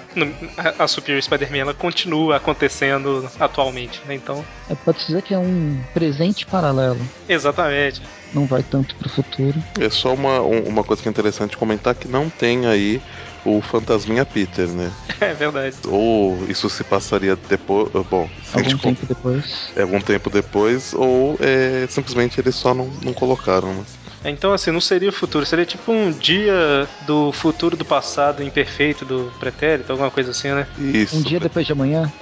[0.58, 4.16] a, a Superior Spider-Man ela continua acontecendo atualmente, né?
[4.16, 7.00] Então, É, pode dizer que é um presente paralelo.
[7.30, 8.02] exatamente.
[8.34, 9.62] Não vai tanto pro futuro.
[9.80, 13.02] É só uma, um- uma coisa que é interessante comentar que não tem aí
[13.45, 14.91] o fantasminha Peter, né?
[15.21, 15.75] É verdade.
[15.88, 17.88] Ou isso se passaria depois.
[18.10, 19.71] Bom, se a Algum com- tempo depois.
[19.75, 23.84] é algum tempo depois, ou é, simplesmente eles só não, não colocaram, né?
[24.25, 29.04] Então, assim, não seria o futuro, seria tipo um dia do futuro do passado imperfeito
[29.06, 30.67] do pretérito, alguma coisa assim, né?
[30.77, 31.15] Isso.
[31.17, 32.12] Um dia depois de amanhã.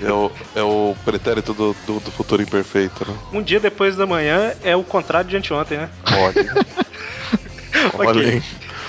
[0.00, 3.16] É o, é o pretérito do, do, do futuro imperfeito, né?
[3.32, 5.88] Um dia depois da manhã é o contrário de anteontem, né?
[6.16, 6.66] Olha.
[7.94, 8.42] Olha,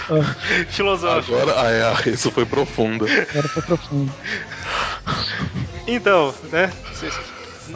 [0.69, 1.35] Filosófico.
[1.35, 3.05] Agora, ah, é, isso foi profundo.
[3.05, 4.13] Agora foi profundo.
[5.87, 6.71] Então, né?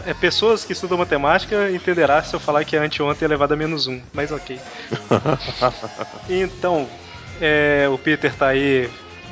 [0.06, 3.88] é, pessoas que estudam matemática entenderá se eu falar que é anteontem elevado a menos
[3.88, 4.60] um, mas ok.
[6.30, 6.88] Então,
[7.40, 8.90] é, o Peter tá aí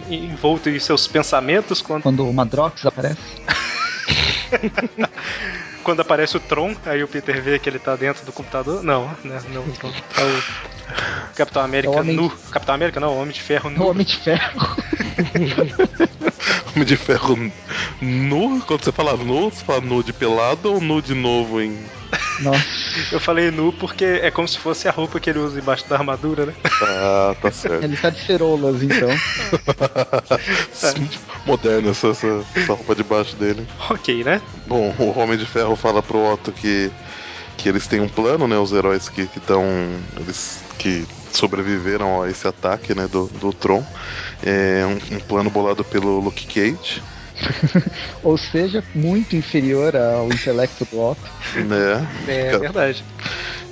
[0.10, 3.22] envolto em seus pensamentos quando, Quando o Madrox aparece.
[5.86, 8.84] quando aparece o Tron, aí o Peter vê que ele tá dentro do computador.
[8.84, 9.40] Não, né?
[9.54, 9.90] Não, o Tron.
[10.18, 10.44] É o
[11.36, 12.30] Capitão América É o Homem- nu.
[12.52, 13.88] Capitão América não, o Homem de Ferro É o nu.
[13.88, 14.76] Homem de Ferro.
[16.76, 17.38] Homem de ferro
[18.02, 18.62] nu?
[18.68, 21.80] Quando você fala nu, você fala nu de pelado ou nu de novo em.
[22.42, 22.66] Nossa.
[23.14, 25.96] Eu falei nu porque é como se fosse a roupa que ele usa embaixo da
[25.96, 26.54] armadura, né?
[26.82, 27.82] Ah, tá certo.
[27.82, 29.08] Ele tá de ceroulas, então.
[31.48, 33.66] Moderno essa, essa, essa roupa debaixo dele.
[33.90, 34.42] Ok, né?
[34.68, 36.92] Bom, o Homem de Ferro fala pro Otto que,
[37.56, 38.58] que eles têm um plano, né?
[38.58, 39.64] Os heróis que estão.
[40.20, 43.08] Eles que sobreviveram a esse ataque, né?
[43.08, 43.86] Do, do Tron.
[44.46, 47.02] É um, um plano bolado pelo Luke Cage,
[48.24, 51.32] Ou seja, muito inferior ao intelecto do Otto.
[52.28, 53.06] É Cara, verdade.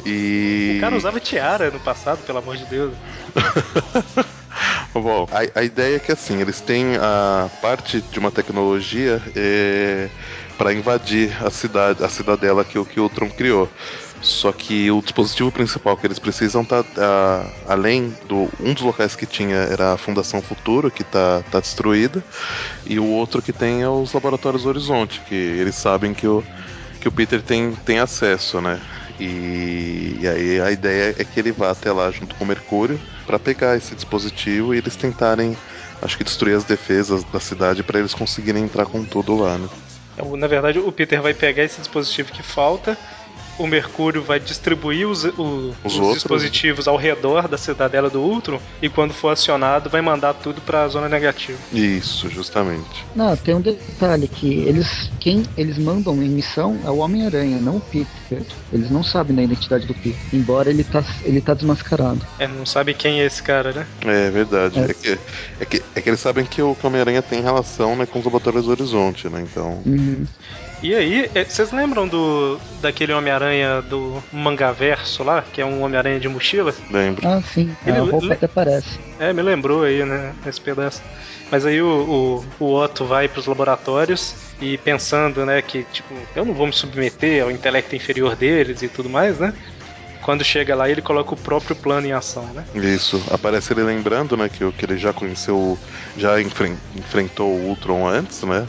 [0.06, 0.76] E.
[0.78, 2.94] O cara usava tiara no passado, pelo amor de Deus.
[4.94, 10.08] Bom, a, a ideia é que assim, eles têm a parte de uma tecnologia é,
[10.58, 13.68] para invadir a cidade, a cidadela que, o- que o Tron criou.
[14.22, 19.16] Só que o dispositivo principal que eles precisam tá ah, além do um dos locais
[19.18, 22.24] que tinha era a Fundação Futuro que tá, tá destruída
[22.86, 26.42] e o outro que tem é os laboratórios Horizonte que eles sabem que o
[27.02, 28.80] que o Peter tem, tem acesso, né?
[29.24, 33.00] E, e aí a ideia é que ele vá até lá junto com o Mercúrio
[33.26, 35.56] para pegar esse dispositivo e eles tentarem,
[36.02, 39.70] acho que destruir as defesas da cidade para eles conseguirem entrar com tudo lá, né?
[40.38, 42.98] Na verdade, o Peter vai pegar esse dispositivo que falta
[43.58, 48.60] o Mercúrio vai distribuir os, o, os, os dispositivos ao redor da cidadela do Ultron
[48.82, 51.58] e quando for acionado vai mandar tudo para a zona negativa.
[51.72, 53.06] Isso, justamente.
[53.16, 57.78] Não, tem um detalhe que eles quem eles mandam em missão é o Homem-Aranha, não
[57.78, 58.44] o Peter.
[58.72, 62.22] Eles não sabem da identidade do Peter, embora ele tá ele tá desmascarado.
[62.40, 63.88] É, não sabe quem é esse cara, né?
[64.06, 64.80] É verdade.
[64.80, 65.20] É, é que,
[65.60, 68.66] é, que, é que eles sabem que o Homem-Aranha tem relação né, com os laboratórios
[68.66, 69.42] do Horizonte, né?
[69.42, 69.82] Então.
[69.86, 70.26] Uhum.
[70.84, 76.20] E aí, é, vocês lembram do daquele Homem-Aranha do Mangaverso lá, que é um Homem-Aranha
[76.20, 76.76] de mochila?
[76.92, 77.26] Lembro.
[77.26, 77.74] Ah, sim.
[77.88, 79.00] Ele, a roupa até parece.
[79.18, 81.02] É, me lembrou aí, né, nesse pedaço.
[81.50, 86.14] Mas aí o, o, o Otto vai para os laboratórios e pensando, né, que tipo,
[86.36, 89.54] eu não vou me submeter ao intelecto inferior deles e tudo mais, né?
[90.22, 92.66] Quando chega lá, ele coloca o próprio plano em ação, né?
[92.76, 93.24] Isso.
[93.32, 95.80] Aparece ele lembrando, né, que, que ele já conheceu,
[96.18, 98.68] já enfren enfrentou o Ultron antes, né?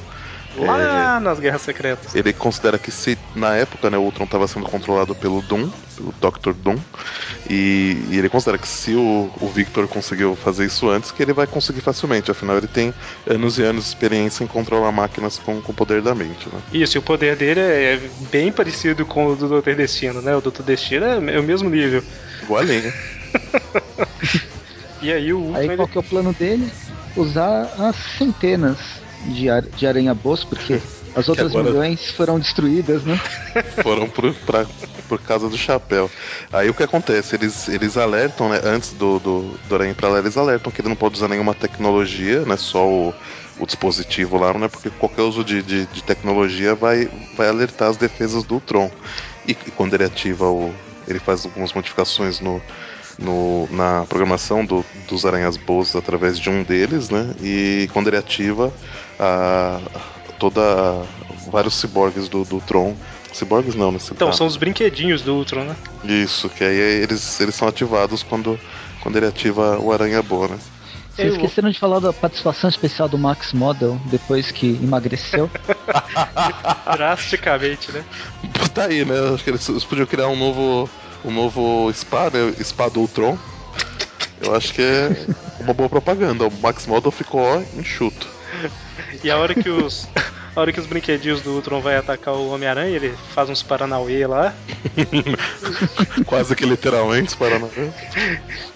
[0.56, 2.14] Lá é, nas Guerras Secretas.
[2.14, 6.14] Ele considera que se na época né, o Ultron estava sendo controlado pelo Doom, pelo
[6.20, 6.52] Dr.
[6.52, 6.76] Doom,
[7.50, 11.32] e, e ele considera que se o, o, Victor conseguiu fazer isso antes, que ele
[11.32, 12.30] vai conseguir facilmente.
[12.30, 12.94] Afinal, ele tem
[13.26, 16.48] anos e anos de experiência em controlar máquinas com, com o poder da mente.
[16.48, 16.60] Né?
[16.72, 19.74] Isso, e o poder dele é bem parecido com o do Dr.
[19.74, 20.36] Destino, né?
[20.36, 20.62] O Dr.
[20.62, 22.02] Destino é, é o mesmo nível.
[22.42, 22.92] Igualinho.
[25.02, 25.70] e aí o Ultron.
[25.70, 26.70] Aí qual que é o plano dele?
[27.16, 30.80] Usar as centenas de, ar, de aranha-boas, porque
[31.14, 31.70] as outras agora...
[31.70, 33.20] milhões foram destruídas, né?
[33.82, 34.66] foram por, pra,
[35.08, 36.10] por causa do chapéu.
[36.52, 37.36] Aí o que acontece?
[37.36, 38.60] Eles, eles alertam, né?
[38.64, 41.54] Antes do, do, do Aranha pra lá, eles alertam que ele não pode usar nenhuma
[41.54, 42.56] tecnologia, né?
[42.56, 43.14] Só o,
[43.58, 44.68] o dispositivo lá, né?
[44.68, 48.90] Porque qualquer uso de, de, de tecnologia vai, vai alertar as defesas do Tron.
[49.46, 50.72] E, e quando ele ativa o.
[51.06, 52.62] Ele faz algumas modificações no,
[53.18, 57.34] no, na programação do, dos aranhas boas através de um deles, né?
[57.42, 58.72] E quando ele ativa,
[59.18, 59.80] a,
[60.38, 61.04] toda
[61.50, 62.94] vários ciborgues do, do Tron.
[63.32, 65.76] Ciborgues não, nesse Então, são os brinquedinhos do Ultron, né?
[66.04, 68.58] Isso, que aí eles, eles são ativados quando,
[69.00, 70.58] quando ele ativa o Aranha Boa, né?
[71.14, 75.48] Vocês esqueceram de falar da participação especial do Max Model depois que emagreceu?
[76.96, 78.04] Drasticamente, né?
[78.72, 79.14] Tá aí, né?
[79.32, 80.90] Acho que eles, eles podiam criar um novo
[81.24, 82.52] o novo Spa, né?
[82.62, 83.38] Spa do Ultron.
[84.40, 85.26] Eu acho que é
[85.60, 86.46] uma boa propaganda.
[86.46, 88.33] O Max Model ficou ó, enxuto.
[89.22, 90.08] E a hora que os.
[90.56, 94.24] A hora que os brinquedinhos do Ultron vai atacar o Homem-Aranha, ele faz uns Paranauê
[94.24, 94.54] lá.
[96.26, 97.90] Quase que literalmente os Paranauê.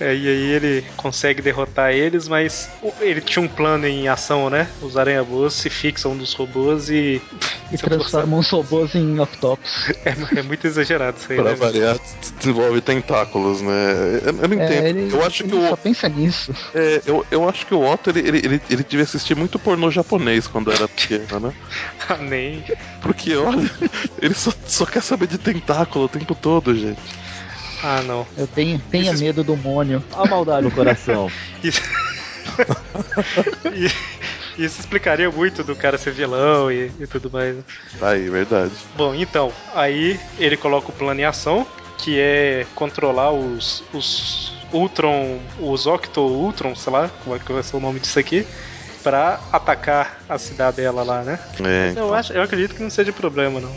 [0.01, 2.69] É, e aí ele consegue derrotar eles, mas
[3.01, 4.69] ele tinha um plano em ação, né?
[4.83, 7.23] Os aranha-boas se fixam nos robôs e.
[7.71, 9.91] E transformam os robôs em octopus.
[10.05, 11.39] É, é, muito exagerado isso aí.
[11.39, 11.55] Pra né?
[11.55, 11.97] variar,
[12.39, 14.21] desenvolve tentáculos, né?
[14.25, 14.85] Eu, eu não é, entendo.
[14.85, 15.69] É, ele, eu acho ele que o.
[15.69, 16.53] Só pensa nisso.
[16.75, 19.91] É, eu, eu acho que o Otto ele, ele, ele, ele devia assistir muito pornô
[19.91, 21.53] japonês quando era pequeno, né?
[22.09, 22.65] Ah, nem.
[23.03, 23.71] Porque, olha,
[24.23, 26.99] ele só, só quer saber de tentáculo o tempo todo, gente.
[27.83, 28.27] Ah, não.
[28.37, 29.23] Eu tenho, tenha Isso...
[29.23, 30.03] medo do mônio.
[30.15, 31.31] A maldade no coração.
[31.63, 31.83] Isso...
[34.59, 37.57] Isso explicaria muito do cara ser vilão e, e tudo mais.
[38.01, 38.73] Aí, verdade.
[38.97, 41.65] Bom, então, aí ele coloca o plano em ação,
[41.97, 47.63] que é controlar os, os Ultron, os Octo Ultron, sei lá, como é que vai
[47.63, 48.45] ser o nome disso aqui,
[49.03, 51.39] para atacar a cidadela lá, né?
[51.65, 52.09] É, então.
[52.09, 53.75] eu, acho, eu acredito que não seja problema, não.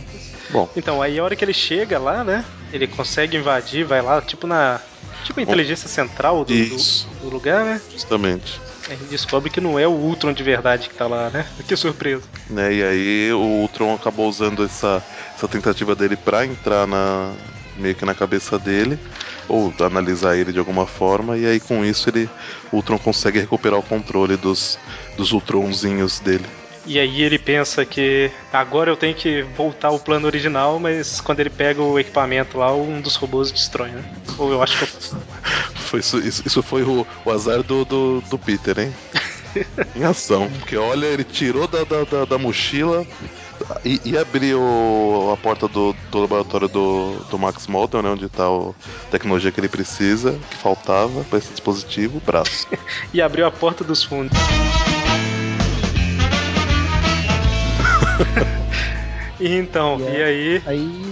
[0.50, 0.70] Bom.
[0.76, 2.44] Então, aí a hora que ele chega lá, né?
[2.74, 4.80] Ele consegue invadir, vai lá, tipo na.
[5.24, 6.78] Tipo a inteligência Bom, central do, do,
[7.22, 7.82] do, lugar, né?
[7.92, 8.60] Justamente.
[8.90, 11.46] A gente descobre que não é o Ultron de verdade que tá lá, né?
[11.68, 12.24] Que surpresa.
[12.50, 15.02] Né, e aí o Ultron acabou usando essa,
[15.36, 17.34] essa tentativa dele pra entrar na,
[17.78, 18.98] meio que na cabeça dele,
[19.48, 22.30] ou analisar ele de alguma forma, e aí com isso ele,
[22.72, 24.78] o Ultron consegue recuperar o controle dos,
[25.22, 26.46] dos Ultronzinhos dele.
[26.84, 31.40] E aí ele pensa que agora eu tenho que voltar ao plano original, mas quando
[31.40, 34.04] ele pega o equipamento lá, um dos robôs destrói, né?
[34.40, 35.16] Ou eu acho que
[35.80, 38.94] foi isso, isso, foi o, o azar do, do, do Peter, hein?
[39.96, 40.50] em ação.
[40.58, 43.06] Porque olha, ele tirou da, da, da, da mochila
[43.86, 44.60] e, e abriu
[45.32, 48.10] a porta do, do laboratório do, do Max Model, né?
[48.10, 52.68] Onde tá a tecnologia que ele precisa, que faltava para esse dispositivo, braço.
[53.14, 54.36] e abriu a porta dos fundos.
[59.40, 60.64] então, e, e aí.
[60.66, 61.12] Aí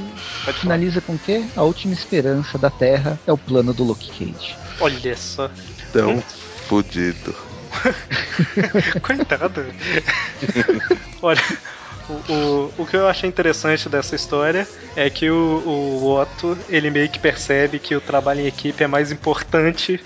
[0.53, 1.45] finaliza com o quê?
[1.55, 4.57] A última esperança da Terra é o plano do Luke Cage.
[4.79, 5.49] Olha só.
[5.91, 6.23] Tão hum?
[6.67, 7.35] fudido.
[9.01, 9.65] Coitado.
[11.21, 11.41] Olha,
[12.09, 16.89] O, o, o que eu achei interessante dessa história é que o, o Otto, ele
[16.89, 20.01] meio que percebe que o trabalho em equipe é mais importante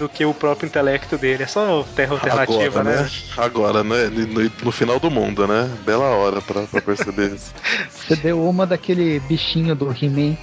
[0.00, 1.44] do que o próprio intelecto dele.
[1.44, 3.02] É só terra alternativa, Agora, né?
[3.02, 3.10] né?
[3.36, 4.08] Agora, né?
[4.08, 5.70] No, no final do mundo, né?
[5.86, 7.54] Bela hora pra, pra perceber isso.
[7.88, 10.36] Você deu uma daquele bichinho do He-Man.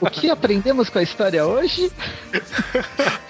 [0.00, 1.90] o que aprendemos com a história hoje?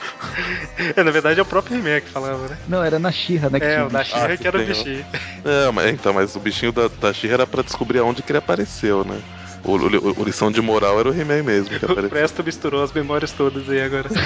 [0.96, 2.56] É, na verdade é o próprio He-Man que falava, né?
[2.66, 3.60] Não, era na Xirra, né?
[3.60, 4.10] que É, o da bicho.
[4.12, 4.64] Xirra Ah, que era o ó.
[4.64, 5.04] bichinho.
[5.44, 8.38] É, mas, então, mas o bichinho da, da She era pra descobrir aonde que ele
[8.38, 9.20] apareceu, né?
[9.64, 12.10] O, o, o lição de moral era o He-Man mesmo que O apareceu.
[12.10, 14.08] Presto misturou as memórias todas aí agora.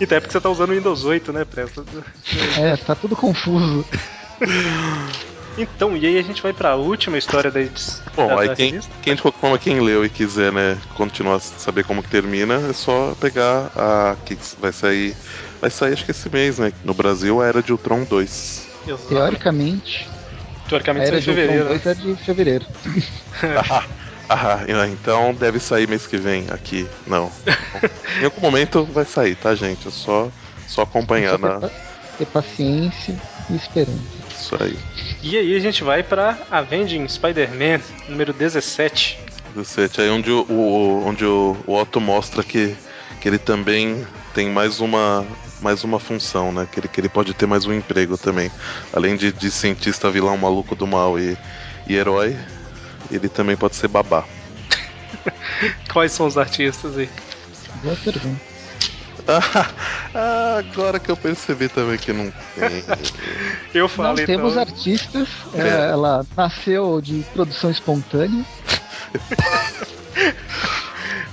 [0.00, 1.86] então é porque você tá usando o Windows 8, né, Presto?
[2.58, 3.84] É, tá tudo confuso.
[5.56, 8.02] Então, e aí a gente vai pra última história da edição.
[8.16, 11.36] Bom, da, aí da quem, quem de qualquer forma, quem leu e quiser, né, continuar
[11.36, 15.14] a saber como que termina, é só pegar a que vai sair.
[15.64, 16.74] Vai sair acho que esse mês, né?
[16.84, 18.66] No Brasil, a Era de Ultron 2.
[18.86, 19.06] Exato.
[19.08, 20.06] Teoricamente,
[20.68, 21.64] Teoricamente era sai em de Ultron fevereiro.
[21.64, 21.80] né?
[21.82, 22.66] 2 é de fevereiro.
[24.26, 26.86] Ah, então deve sair mês que vem aqui.
[27.06, 27.30] Não.
[28.20, 29.86] em algum momento vai sair, tá, gente?
[29.88, 30.30] É só,
[30.66, 31.70] só acompanhar Só ter, na, pa-
[32.18, 33.14] ter paciência
[33.50, 34.00] e esperança.
[34.34, 34.78] isso aí.
[35.22, 39.18] E aí a gente vai pra Avenging Spider-Man, número 17.
[39.54, 42.74] 17, aí onde o, o- onde o, o Otto mostra que,
[43.20, 45.24] que ele também tem mais uma
[45.64, 46.68] mais uma função, né?
[46.70, 48.52] Que ele, que ele pode ter mais um emprego também.
[48.92, 51.38] Além de, de cientista, vilão, maluco do mal e,
[51.86, 52.36] e herói,
[53.10, 54.24] ele também pode ser babá.
[55.90, 57.08] Quais são os artistas aí?
[57.82, 58.40] Boa pergunta.
[59.26, 62.84] Ah, agora que eu percebi também que não tem.
[63.72, 64.62] Eu Não falo temos então.
[64.62, 65.90] artistas, é, É.
[65.90, 68.44] ela nasceu de produção espontânea.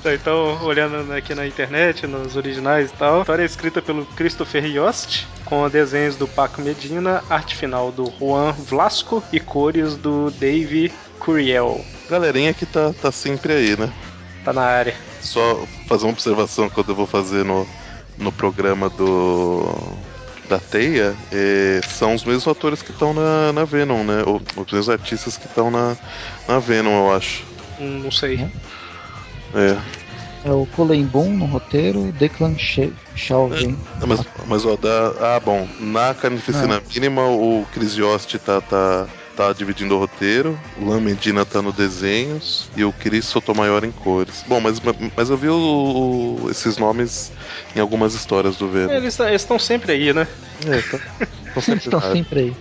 [0.03, 4.65] Então, olhando aqui na internet, nos originais e tal, a história é escrita pelo Christopher
[4.65, 10.91] Yost, com desenhos do Paco Medina, arte final do Juan Vlasco e cores do Dave
[11.19, 11.85] Curiel.
[12.09, 13.91] Galerinha que tá, tá sempre aí, né?
[14.43, 14.95] Tá na área.
[15.21, 17.67] Só fazer uma observação quando eu vou fazer no,
[18.17, 19.63] no programa do
[20.49, 24.23] da Teia, é, são os mesmos atores que estão na, na Venom, né?
[24.25, 25.95] Ou, os mesmos artistas que estão na,
[26.45, 27.45] na Venom, eu acho.
[27.79, 28.49] Hum, Não sei.
[29.55, 29.77] É.
[30.43, 32.55] É o Colin Boom no roteiro, Declan
[33.15, 33.77] Chauvin.
[34.07, 39.53] Mas, mas ó, da, ah, bom, na Carnificina Mínima o Chris Yost tá, tá, tá
[39.53, 44.43] dividindo o roteiro, o Lan Medina tá no desenhos e o Chris Sotomayor em cores.
[44.47, 44.81] Bom, mas,
[45.15, 47.31] mas eu vi o- o- esses nomes
[47.75, 48.93] em algumas histórias do Venom.
[48.93, 50.27] Eles estão sempre aí, né?
[50.65, 50.97] É, tá.
[50.97, 52.55] Tão Eles sempre estão sempre aí.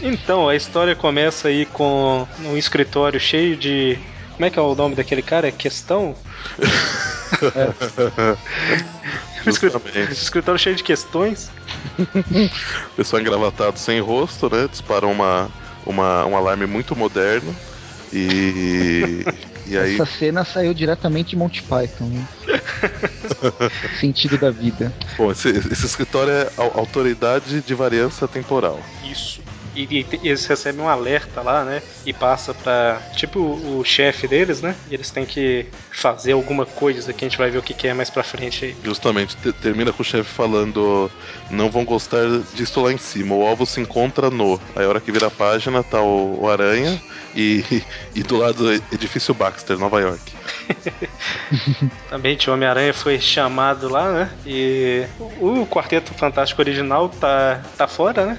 [0.00, 3.96] Então, a história começa aí com um escritório cheio de.
[4.38, 5.48] Como é que é o nome daquele cara?
[5.48, 6.14] É questão?
[9.44, 10.12] Um escri- Justamente.
[10.12, 11.50] escritório cheio de questões.
[12.96, 14.68] Pessoal engravatado sem rosto, né?
[14.70, 15.50] Dispara uma,
[15.84, 17.52] uma, um alarme muito moderno.
[18.12, 19.24] E.
[19.66, 19.94] E aí.
[19.94, 22.04] Essa cena saiu diretamente de Monty Python.
[22.06, 22.24] Né?
[23.98, 24.92] Sentido da vida.
[25.16, 28.80] Bom, esse, esse escritório é au- autoridade de variância temporal.
[29.04, 29.42] Isso.
[29.78, 31.80] E, e eles recebem um alerta lá, né?
[32.04, 33.00] E passa pra.
[33.14, 34.74] Tipo o, chefe deles, né?
[34.90, 37.86] E eles têm que fazer alguma coisa que a gente vai ver o que, que
[37.86, 38.76] é mais pra frente aí.
[38.84, 41.10] Justamente, te- termina com o chefe falando:
[41.50, 43.34] Não vão gostar disso lá em cima.
[43.34, 44.60] O alvo se encontra no.
[44.74, 47.00] Aí, a hora que vira a página, tá o, o Aranha
[47.34, 47.64] e,
[48.14, 50.32] e do lado edifício Baxter, Nova York.
[52.08, 54.30] Também o Homem-Aranha foi chamado lá, né?
[54.46, 58.38] E o, o Quarteto Fantástico original tá, tá fora, né?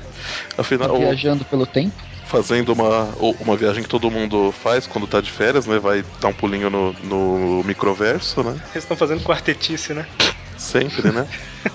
[0.58, 1.96] Afinal, o- Viajando pelo tempo.
[2.26, 5.80] fazendo uma, uma viagem que todo mundo faz quando tá de férias, né?
[5.80, 8.52] Vai dar um pulinho no, no microverso, né?
[8.72, 10.08] Eles estão fazendo quartetice, né?
[10.58, 11.28] Sempre, né?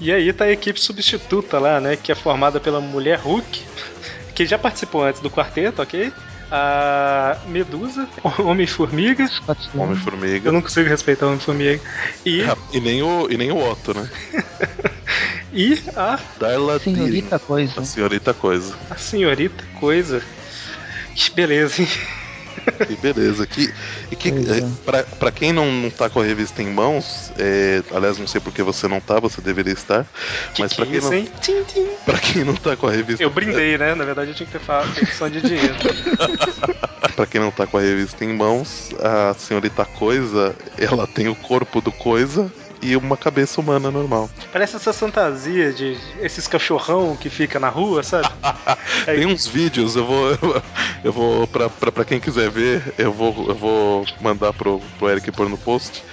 [0.00, 1.96] E aí tá a equipe substituta lá, né?
[1.96, 3.64] Que é formada pela Mulher Hulk,
[4.34, 6.12] que já participou antes do quarteto, ok?
[6.54, 8.06] A Medusa,
[8.38, 9.26] Homem-Formiga.
[9.74, 10.48] Homem-Formiga.
[10.50, 11.80] Eu não consigo respeitar o Homem-Formiga.
[12.26, 12.42] E,
[12.74, 14.06] E nem o, e nem o Otto, né?
[15.50, 17.80] e a, Darla Senhorita coisa.
[17.80, 18.74] A senhorita coisa.
[18.90, 20.22] a senhorita Coisa.
[21.14, 21.88] Que beleza, hein?
[22.86, 23.46] Que beleza.
[23.46, 23.72] Que,
[24.10, 24.58] e que, é.
[24.58, 28.26] é, pra, pra quem não, não tá com a revista em mãos, é, aliás, não
[28.26, 30.04] sei por que você não tá, você deveria estar.
[30.54, 31.28] Que mas que pra quem, isso, não, hein?
[31.40, 31.86] Tim, tim.
[32.04, 33.22] pra quem não tá com a revista.
[33.22, 33.94] Eu brindei, né?
[33.94, 35.74] Na verdade eu tinha que ter falado som de dinheiro.
[37.14, 41.34] Pra quem não tá com a revista em mãos, a senhorita Coisa, ela tem o
[41.34, 42.50] corpo do Coisa
[42.82, 44.28] e uma cabeça humana normal.
[44.52, 48.28] Parece essa fantasia de esses cachorrão que fica na rua, sabe?
[49.06, 50.32] Tem uns vídeos, eu vou.
[51.04, 51.46] Eu vou.
[51.48, 55.48] Pra, pra, pra quem quiser ver, eu vou, eu vou mandar pro, pro Eric pôr
[55.48, 56.04] no post.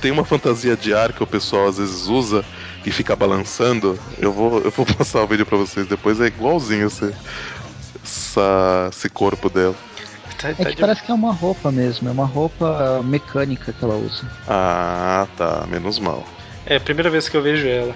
[0.00, 2.44] tem uma fantasia de ar que o pessoal às vezes usa
[2.84, 3.98] e fica balançando.
[4.18, 7.12] Eu vou, eu vou passar o vídeo pra vocês depois, é igualzinho esse,
[8.04, 9.74] essa, esse corpo dela.
[10.38, 10.80] Tá, tá é que de...
[10.80, 14.24] parece que é uma roupa mesmo, é uma roupa mecânica que ela usa.
[14.46, 16.24] Ah, tá, menos mal.
[16.64, 17.94] É a primeira vez que eu vejo ela.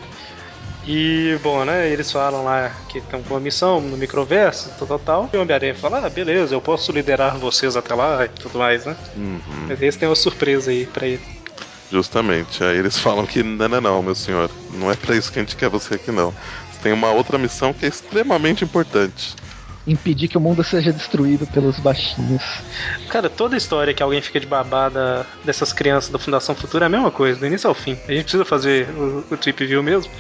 [0.86, 4.98] E, bom, né, eles falam lá que estão com uma missão no microverso, tal, tal,
[4.98, 5.30] tal.
[5.32, 8.86] E o Homem-Aranha fala, ah, beleza, eu posso liderar vocês até lá e tudo mais,
[8.86, 8.96] né?
[9.16, 9.40] Uhum.
[9.68, 11.20] Mas esse tem uma surpresa aí pra ele.
[11.90, 12.64] Justamente.
[12.64, 15.42] Aí eles falam que não, não, não, meu senhor, não é para isso que a
[15.42, 16.32] gente quer você aqui, não.
[16.72, 19.34] Você tem uma outra missão que é extremamente importante
[19.90, 22.42] impedir que o mundo seja destruído pelos baixinhos.
[23.08, 26.90] Cara, toda história que alguém fica de babada dessas crianças da Fundação Futura é a
[26.90, 27.98] mesma coisa, do início ao fim.
[28.08, 30.10] A gente precisa fazer o, o Trip View mesmo.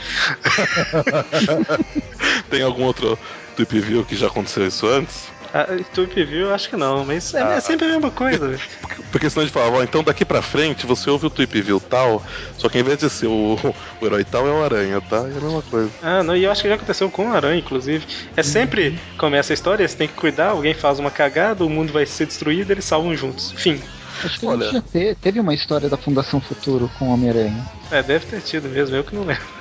[2.50, 3.18] Tem algum outro
[3.56, 5.28] Trip View que já aconteceu isso antes?
[5.52, 8.10] A Tweep View, eu acho que não, mas é, é ah, é sempre a mesma
[8.10, 8.58] coisa.
[9.10, 11.80] Porque senão a gente falava, ó, então daqui pra frente você ouve o Tweep View
[11.80, 12.22] tal,
[12.56, 13.58] só que em vez de ser o,
[14.00, 15.16] o herói tal é o Aranha, tá?
[15.16, 15.90] É a mesma coisa.
[16.02, 18.06] Ah, não, e eu acho que já aconteceu com o Aranha, inclusive.
[18.36, 21.92] É sempre, começa a história, você tem que cuidar, alguém faz uma cagada, o mundo
[21.92, 23.52] vai ser destruído, eles salvam juntos.
[23.56, 23.80] Fim.
[24.24, 24.70] Acho que Olha...
[24.70, 24.82] já
[25.20, 27.66] teve uma história da Fundação Futuro com o Homem-Aranha.
[27.90, 29.60] É, deve ter tido mesmo, eu que não lembro.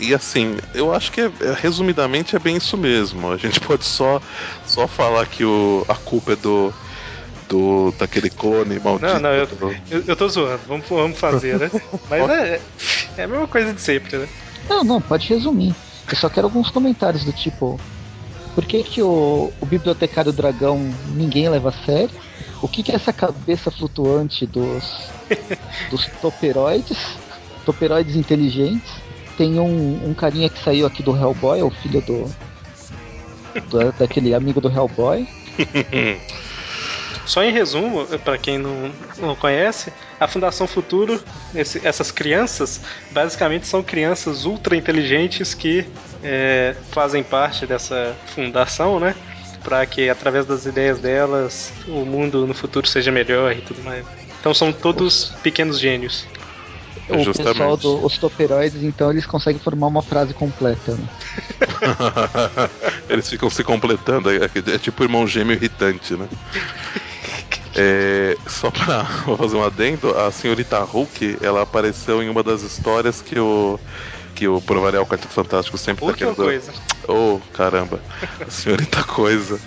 [0.00, 1.30] E assim, eu acho que é,
[1.60, 3.30] resumidamente é bem isso mesmo.
[3.30, 4.20] A gente pode só,
[4.70, 6.72] só falar que o, a culpa é do,
[7.48, 9.12] do daquele clone maldito.
[9.14, 9.48] Não, não, eu,
[9.90, 11.70] eu, eu tô zoando, vamos, vamos fazer, né?
[12.08, 12.60] Mas é,
[13.16, 14.28] é a mesma coisa de sempre, né?
[14.68, 15.74] Não, não, pode resumir.
[16.08, 17.80] Eu só quero alguns comentários do tipo.
[18.54, 20.78] Por que, que o, o bibliotecário dragão
[21.14, 22.10] ninguém leva a sério?
[22.62, 25.00] O que, que é essa cabeça flutuante dos,
[25.90, 26.98] dos toperoides?
[27.64, 28.90] Toperoides inteligentes?
[29.40, 32.30] tem um, um carinha que saiu aqui do Hellboy, o filho do,
[33.68, 35.26] do daquele amigo do Hellboy.
[37.26, 41.22] Só em resumo, para quem não, não conhece, a Fundação Futuro,
[41.54, 42.80] esse, essas crianças,
[43.12, 45.86] basicamente são crianças ultra inteligentes que
[46.24, 49.14] é, fazem parte dessa fundação, né?
[49.62, 54.04] Para que através das ideias delas o mundo no futuro seja melhor e tudo mais.
[54.40, 56.26] Então são todos pequenos gênios
[57.10, 57.52] o Justamente.
[57.52, 60.92] pessoal dos do, toperoides, então eles conseguem formar uma frase completa.
[60.92, 61.08] Né?
[63.08, 66.28] eles ficam se completando, é, é, é tipo irmão gêmeo irritante, né?
[67.74, 73.22] É, só pra fazer um adendo, a senhorita Hulk, ela apareceu em uma das histórias
[73.22, 73.78] que o
[74.34, 74.60] que o o
[75.06, 76.46] Quarteto Fantástico sempre Outra tá querendo.
[76.46, 76.72] Coisa.
[77.06, 78.00] Oh, caramba.
[78.40, 79.60] A senhorita coisa.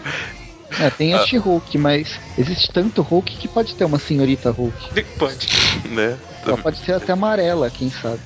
[0.79, 1.27] É, tem a ah.
[1.27, 5.03] She-Hulk, mas existe tanto Hulk que pode ter uma senhorita Hulk.
[5.17, 5.47] Pode.
[5.89, 6.17] Né?
[6.45, 8.21] Ela pode ser até amarela, quem sabe.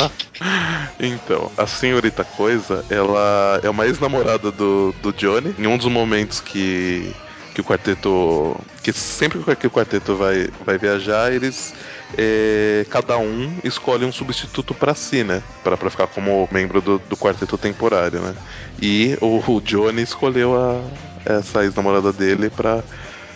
[0.98, 5.54] então, a senhorita Coisa, ela é uma ex-namorada do, do Johnny.
[5.58, 7.14] Em um dos momentos que,
[7.54, 8.56] que o quarteto.
[8.82, 11.74] Que sempre que o quarteto vai, vai viajar, eles.
[12.16, 15.42] É, cada um escolhe um substituto para si, né?
[15.62, 18.34] Pra, pra ficar como membro do, do quarteto temporário, né?
[18.80, 20.82] E o, o Johnny escolheu a,
[21.24, 22.82] essa ex-namorada dele pra,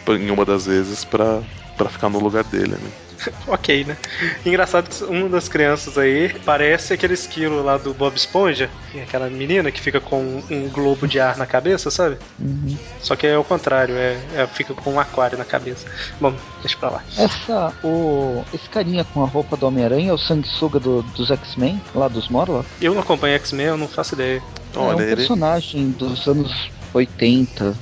[0.08, 1.42] em uma das vezes pra,
[1.76, 3.07] pra ficar no lugar dele, né?
[3.46, 3.96] ok, né?
[4.44, 8.70] Engraçado que uma das crianças aí parece aquele esquilo lá do Bob Esponja,
[9.02, 12.16] aquela menina que fica com um globo de ar na cabeça, sabe?
[12.38, 12.76] Uhum.
[13.00, 15.86] Só que é o contrário, é, é, fica com um aquário na cabeça.
[16.20, 17.04] Bom, deixa pra lá.
[17.16, 21.80] Essa, o, esse carinha com a roupa do Homem-Aranha é o sanguessuga do, dos X-Men,
[21.94, 22.66] lá dos Morlock?
[22.80, 24.42] Eu não acompanho X-Men, eu não faço ideia.
[24.74, 27.76] É, é um personagem dos anos 80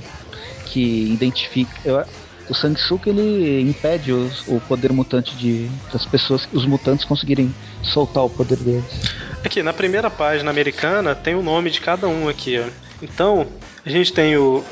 [0.65, 1.71] que identifica.
[1.85, 2.03] Eu,
[2.49, 8.23] o Sanguessuga ele impede os, o poder mutante de, das pessoas, os mutantes conseguirem soltar
[8.23, 8.85] o poder deles.
[9.43, 12.65] Aqui, na primeira página americana tem o nome de cada um aqui, ó.
[13.01, 13.47] Então,
[13.85, 14.63] a gente tem o.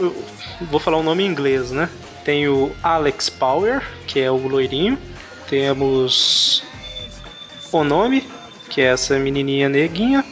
[0.71, 1.89] vou falar o nome em inglês, né?
[2.23, 4.97] Tem o Alex Power, que é o loirinho.
[5.47, 6.63] Temos
[7.71, 8.27] o nome,
[8.69, 10.25] que é essa menininha neguinha.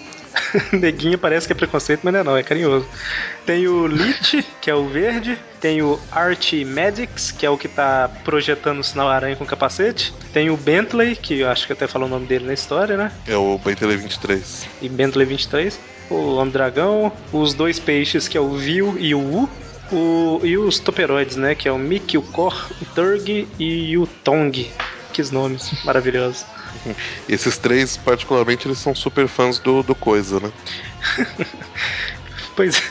[0.71, 2.85] Neguinha parece que é preconceito, mas não é não, é carinhoso.
[3.45, 5.37] Tem o Lich, que é o verde.
[5.59, 10.13] Tem o Archimedics, que é o que tá projetando o sinal aranha com capacete.
[10.31, 13.11] Tem o Bentley, que eu acho que até falou o nome dele na história, né?
[13.27, 14.67] É o Bentley 23.
[14.81, 15.79] E Bentley 23.
[16.09, 17.11] O Homem-Dragão.
[17.31, 19.49] Os dois peixes, que é o Vil e o U.
[19.91, 21.55] O, e os toperoides, né?
[21.55, 24.71] Que é o Mickey, o Kor, o Turg e o Tong.
[25.11, 26.45] Que nomes maravilhosos.
[27.27, 30.51] Esses três, particularmente, eles são super fãs do, do Coisa, né?
[32.55, 32.81] pois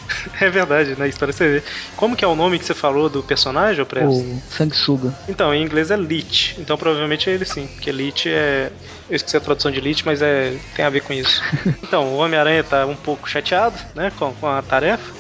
[0.41, 1.63] é verdade, na história você vê.
[1.97, 4.11] Como que é o nome que você falou do personagem, Presto?
[4.11, 5.17] O Sanguessuga.
[5.29, 6.55] Então, em inglês é Lich.
[6.59, 7.67] Então provavelmente é ele sim.
[7.67, 8.71] Porque Lich é.
[9.11, 11.43] Eu esqueci a tradução de Lich, mas é tem a ver com isso.
[11.83, 14.11] então, o Homem-Aranha tá um pouco chateado, né?
[14.17, 15.13] Com, com a tarefa.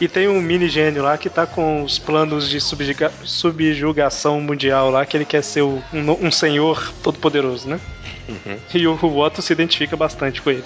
[0.00, 4.90] E tem um mini gênio lá que tá com os planos de subjuga subjugação mundial
[4.90, 7.80] lá, que ele quer ser o, um, um senhor todo poderoso, né?
[8.28, 8.58] Uhum.
[8.74, 10.64] E o, o Otto se identifica bastante com ele.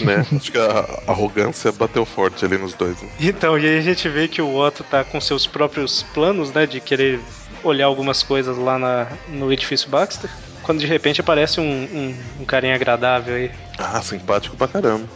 [0.00, 0.24] Né?
[0.36, 3.00] Acho que a arrogância bateu forte ali nos dois.
[3.00, 3.08] Né?
[3.20, 6.66] Então, e aí a gente vê que o Otto tá com seus próprios planos, né?
[6.66, 7.18] De querer
[7.64, 10.30] olhar algumas coisas lá na, no edifício Baxter.
[10.62, 13.50] Quando de repente aparece um, um, um carinha agradável aí.
[13.78, 15.06] Ah, simpático pra caramba.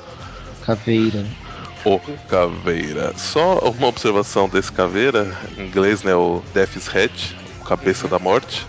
[0.64, 1.24] Caveira.
[1.84, 3.12] O Caveira.
[3.16, 6.14] Só uma observação desse Caveira, em inglês, né?
[6.14, 8.66] O Death's Head, cabeça da morte.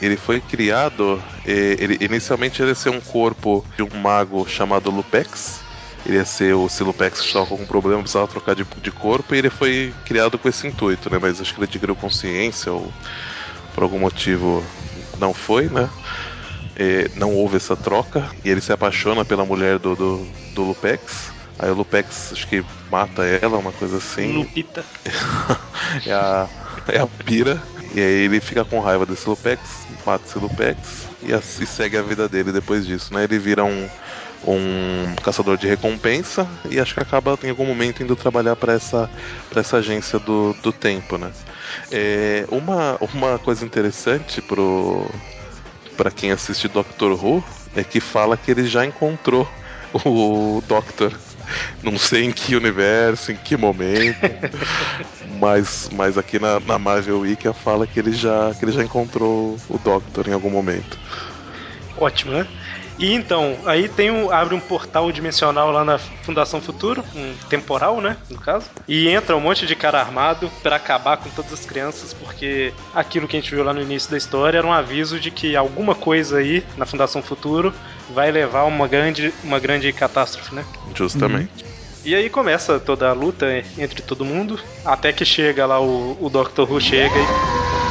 [0.00, 1.22] Ele foi criado.
[1.44, 5.60] Ele, inicialmente ele ia ser um corpo de um mago chamado Lupex.
[6.06, 9.34] Ele ia ser o Silupex que estava com algum problema, precisava trocar de, de corpo,
[9.34, 11.18] e ele foi criado com esse intuito, né?
[11.20, 12.90] Mas acho que ele adquiriu consciência ou
[13.74, 14.64] por algum motivo
[15.18, 15.90] não foi, né?
[16.78, 21.32] E não houve essa troca e ele se apaixona pela mulher do, do, do Lupex.
[21.58, 24.32] Aí o Lupex acho que mata ela, uma coisa assim.
[24.32, 24.84] Lupita.
[26.06, 26.48] é, a,
[26.88, 27.60] é a pira.
[27.94, 29.60] E aí ele fica com raiva desse Lupex,
[30.04, 33.24] mata esse Lupex e, e segue a vida dele depois disso, né?
[33.24, 33.88] Ele vira um,
[34.46, 39.10] um caçador de recompensa e acho que acaba em algum momento indo trabalhar para essa,
[39.50, 41.32] pra essa agência do, do tempo, né?
[41.90, 45.06] É, uma, uma coisa interessante pro
[45.96, 47.42] para quem assiste Doctor Who
[47.74, 49.48] é que fala que ele já encontrou
[50.04, 51.12] o Doctor
[51.82, 54.18] não sei em que universo, em que momento,
[55.40, 59.56] mas, mas aqui na, na Marvel Wiki fala que ele, já, que ele já encontrou
[59.68, 60.98] o Doctor em algum momento.
[61.96, 62.46] Ótimo, né?
[62.98, 68.00] E então, aí tem um, abre um portal dimensional lá na Fundação Futuro, um temporal,
[68.00, 71.64] né, no caso, e entra um monte de cara armado para acabar com todas as
[71.64, 75.20] crianças, porque aquilo que a gente viu lá no início da história era um aviso
[75.20, 77.72] de que alguma coisa aí na Fundação Futuro
[78.10, 80.64] vai levar uma grande, uma grande catástrofe, né?
[80.94, 81.64] Justamente.
[81.64, 81.68] Uhum.
[82.04, 83.46] E aí começa toda a luta
[83.76, 86.62] entre todo mundo, até que chega lá o, o Dr.
[86.62, 87.87] Who chega e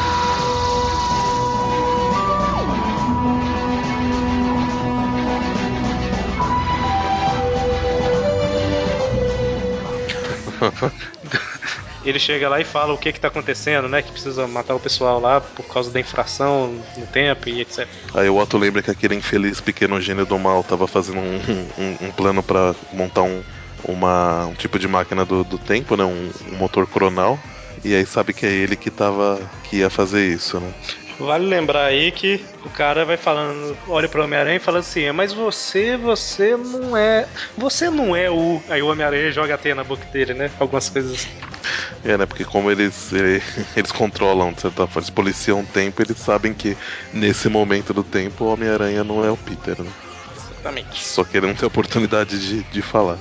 [12.05, 14.01] ele chega lá e fala o que que tá acontecendo, né?
[14.01, 17.87] Que precisa matar o pessoal lá por causa da infração no tempo e etc.
[18.13, 21.39] Aí o Otto lembra que aquele infeliz pequeno gênio do mal tava fazendo um,
[21.77, 23.43] um, um plano para montar um,
[23.83, 26.03] uma, um tipo de máquina do, do tempo, né?
[26.03, 27.39] Um, um motor coronal.
[27.83, 30.73] E aí sabe que é ele que tava que ia fazer isso, né?
[31.19, 35.33] Vale lembrar aí que o cara vai falando, olha pro Homem-Aranha e fala assim: Mas
[35.33, 37.27] você, você não é.
[37.57, 38.61] Você não é o.
[38.69, 40.51] Aí o Homem-Aranha joga a teia na boca dele, né?
[40.59, 41.29] Algumas coisas assim.
[42.05, 42.25] É, né?
[42.27, 43.11] Porque como eles,
[43.75, 46.77] eles controlam, de certa forma, eles policiam o tempo, eles sabem que
[47.11, 49.91] nesse momento do tempo o Homem-Aranha não é o Peter, né?
[50.35, 51.03] Exatamente.
[51.03, 53.17] Só que ele não tem oportunidade de, de falar.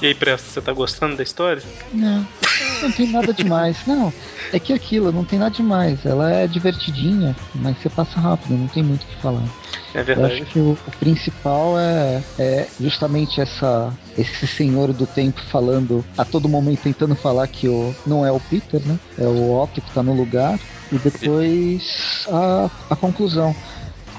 [0.00, 1.62] E aí, Presto, você tá gostando da história?
[1.92, 2.26] Não,
[2.82, 3.76] não tem nada demais.
[3.86, 4.12] Não,
[4.52, 6.04] é que aquilo, não tem nada demais.
[6.04, 9.48] Ela é divertidinha, mas você passa rápido, não tem muito o que falar.
[9.94, 10.34] É verdade.
[10.34, 16.04] Eu acho que o, o principal é, é, justamente essa esse senhor do tempo falando
[16.16, 18.98] a todo momento tentando falar que o não é o Peter, né?
[19.18, 20.58] É o Otto que tá no lugar
[20.92, 23.54] e depois a, a conclusão.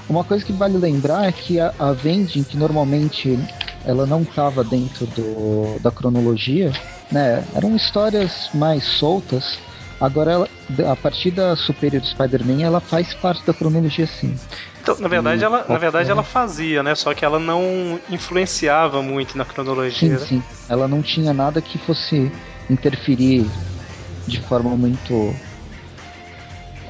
[0.08, 3.38] Uma coisa que vale lembrar é que a, a Vending, que normalmente
[3.84, 6.70] ela não estava dentro do, da cronologia,
[7.10, 7.44] né?
[7.54, 9.58] Eram histórias mais soltas.
[10.00, 10.48] Agora, ela,
[10.90, 14.36] a partir da Superior Spider-Man, ela faz parte da cronologia sim.
[14.80, 16.94] Então, na verdade, ela, na verdade ela fazia, né?
[16.94, 20.18] Só que ela não influenciava muito na cronologia.
[20.18, 20.42] Sim, sim.
[20.68, 22.32] Ela não tinha nada que fosse
[22.68, 23.48] interferir
[24.26, 25.34] de forma muito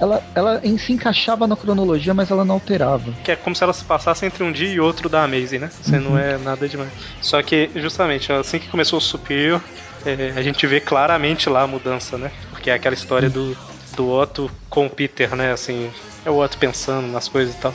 [0.02, 3.12] ela, ela em si encaixava na cronologia, mas ela não alterava.
[3.22, 5.70] Que é como se ela se passasse entre um dia e outro da Amazing, né?
[5.80, 6.02] Você uhum.
[6.02, 6.90] não é nada demais.
[7.20, 9.62] Só que, justamente, assim que começou o Superior,
[10.04, 12.32] é, a gente vê claramente lá a mudança, né?
[12.50, 13.56] Porque é aquela história do,
[13.96, 15.52] do Otto com o Peter, né?
[15.52, 15.88] Assim,
[16.26, 17.72] é o Otto pensando nas coisas e tal.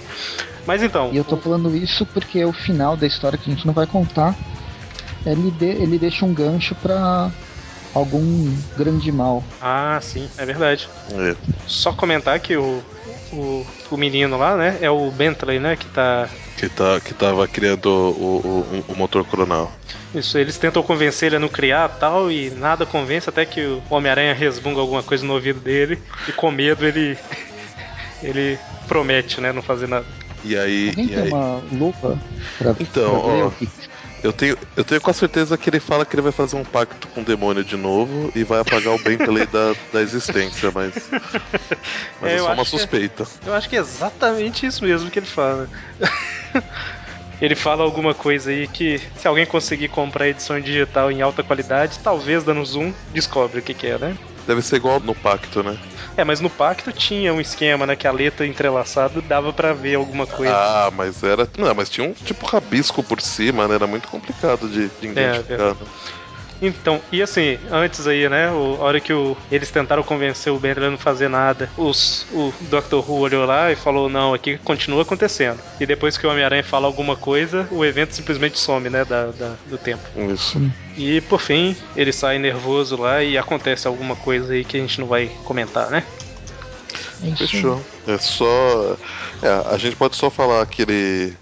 [0.65, 1.09] Mas então.
[1.13, 1.39] E eu tô o...
[1.39, 4.35] falando isso porque é o final da história que a gente não vai contar.
[5.25, 7.31] Ele, de, ele deixa um gancho para
[7.97, 9.43] algum grande mal.
[9.61, 10.87] Ah, sim, é verdade.
[11.13, 11.35] É.
[11.65, 12.83] Só comentar que o,
[13.33, 16.29] o, o menino lá, né, é o Bentley, né, que tá...
[16.57, 19.71] Que, tá, que tava criando o, o, o motor coronal.
[20.13, 23.83] Isso, eles tentam convencer ele a não criar tal, e nada convence, até que o
[23.89, 27.17] Homem-Aranha resmunga alguma coisa no ouvido dele, e com medo ele...
[28.23, 30.05] ele promete, né, não fazer nada.
[30.43, 30.89] E aí...
[30.89, 31.29] Alguém e tem aí...
[31.29, 32.17] uma lupa
[32.57, 33.51] pra, então, pra ver ó,
[34.27, 36.63] eu tenho, eu tenho com a certeza que ele fala que ele vai fazer um
[36.63, 40.93] pacto com o demônio de novo e vai apagar o Bentley da, da existência, mas.
[42.19, 43.23] Mas é, é só uma suspeita.
[43.45, 45.69] É, eu acho que é exatamente isso mesmo que ele fala.
[47.41, 51.99] Ele fala alguma coisa aí que se alguém conseguir comprar edição digital em alta qualidade,
[51.99, 54.17] talvez dando zoom, descobre o que, que é, né?
[54.47, 55.77] Deve ser igual no pacto, né?
[56.15, 57.97] É, mas no pacto tinha um esquema, né?
[57.97, 60.55] Que a letra entrelaçada dava para ver alguma coisa.
[60.55, 61.47] Ah, mas era.
[61.57, 63.75] Não, mas tinha um tipo rabisco por cima, né?
[63.75, 65.53] Era muito complicado de, de identificar.
[65.53, 65.75] É, né?
[66.61, 68.51] Então, e assim, antes aí, né?
[68.51, 72.25] O, a hora que o, eles tentaram convencer o Ben a não fazer nada, os,
[72.31, 72.97] o Dr.
[73.07, 75.59] Who olhou lá e falou: não, aqui continua acontecendo.
[75.79, 79.05] E depois que o Homem-Aranha fala alguma coisa, o evento simplesmente some, né?
[79.05, 80.03] Da, da, do tempo.
[80.33, 80.59] Isso.
[80.95, 84.99] E por fim, ele sai nervoso lá e acontece alguma coisa aí que a gente
[84.99, 86.03] não vai comentar, né?
[87.37, 87.81] Fechou.
[88.07, 88.97] É só.
[89.41, 91.37] É, a gente pode só falar que ele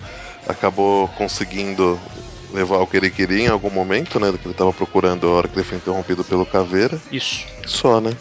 [0.47, 1.99] acabou conseguindo
[2.55, 4.31] levar o que ele queria em algum momento, né?
[4.31, 6.99] Do que ele estava procurando a hora que ele foi interrompido pelo Caveira.
[7.11, 7.45] Isso.
[7.65, 8.11] Só, né?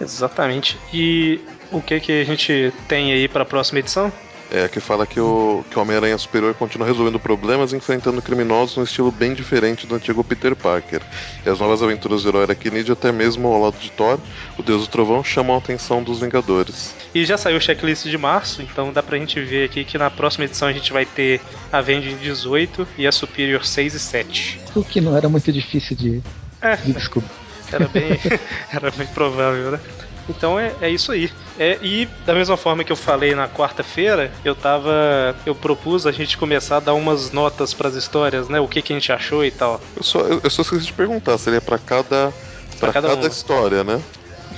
[0.00, 0.78] Exatamente.
[0.92, 4.12] E o que que a gente tem aí para a próxima edição?
[4.54, 8.84] É, que fala que o, que o Homem-Aranha Superior continua resolvendo problemas enfrentando criminosos num
[8.84, 11.02] estilo bem diferente do antigo Peter Parker.
[11.44, 14.16] E as novas aventuras do herói Arachnid, até mesmo ao lado de Thor,
[14.56, 16.94] o Deus do Trovão, chamam a atenção dos Vingadores.
[17.12, 20.08] E já saiu o checklist de março, então dá pra gente ver aqui que na
[20.08, 21.40] próxima edição a gente vai ter
[21.72, 24.60] a Vending 18 e a Superior 6 e 7.
[24.76, 26.22] O que não era muito difícil de,
[26.62, 27.28] é, de descobrir.
[27.72, 28.20] Era bem,
[28.72, 29.80] era bem provável, né?
[30.28, 31.30] Então é, é isso aí.
[31.58, 35.36] É, e da mesma forma que eu falei na quarta-feira, eu tava.
[35.44, 38.60] Eu propus a gente começar a dar umas notas para as histórias, né?
[38.60, 39.80] O que, que a gente achou e tal.
[39.96, 42.32] Eu só, eu, eu só esqueci de perguntar, seria para cada.
[42.80, 44.00] para cada, cada história, né?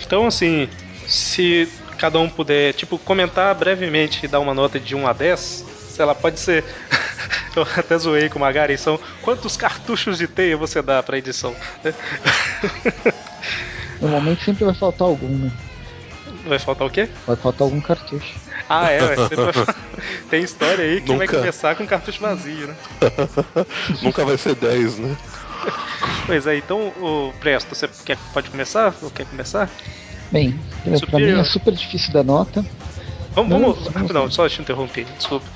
[0.01, 0.69] Então, assim,
[1.07, 5.65] se cada um puder, tipo, comentar brevemente e dar uma nota de 1 a 10,
[5.91, 6.65] sei lá, pode ser.
[7.57, 11.57] eu até zoei com o Magari, são quantos cartuchos de teia você dá pra edição?
[14.01, 15.51] Normalmente sempre vai faltar algum, né?
[16.47, 17.09] Vai faltar o quê?
[17.27, 18.35] Vai faltar algum cartucho.
[18.69, 19.17] Ah, é, vai...
[20.31, 21.27] tem história aí que Nunca...
[21.27, 22.77] vai começar com cartucho vazio, né?
[24.03, 25.17] Nunca vai ser 10, né?
[26.27, 28.95] Pois é, então, o Presto, você quer, pode começar?
[29.03, 29.71] Ou quer começar?
[30.31, 30.59] Bem,
[31.09, 32.65] pra mim é super difícil dar nota.
[33.35, 35.47] Vamos, vamos, vamos não, só deixa eu interromper, desculpa.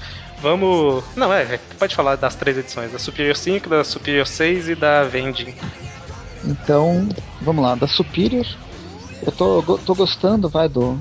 [0.41, 1.05] Vamos.
[1.17, 4.75] Não, é, é, pode falar das três edições: da Superior 5, da Superior 6 e
[4.75, 5.55] da Vending.
[6.45, 7.09] Então,
[7.41, 8.47] vamos lá, da Superior.
[9.23, 10.99] Eu tô, tô gostando, vai, do,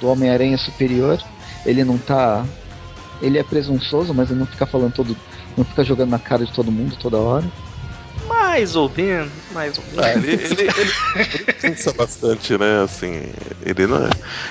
[0.00, 1.20] do Homem-Aranha Superior.
[1.66, 2.44] Ele não tá.
[3.20, 5.16] Ele é presunçoso, mas ele não fica falando todo.
[5.56, 7.44] Não fica jogando na cara de todo mundo toda hora.
[8.28, 10.04] Mais ou menos, mais ou menos.
[10.04, 10.70] Ah, ele, ele, ele,
[11.16, 12.82] ele, pensa bastante, né?
[12.82, 13.32] Assim,
[13.64, 14.10] ele não é,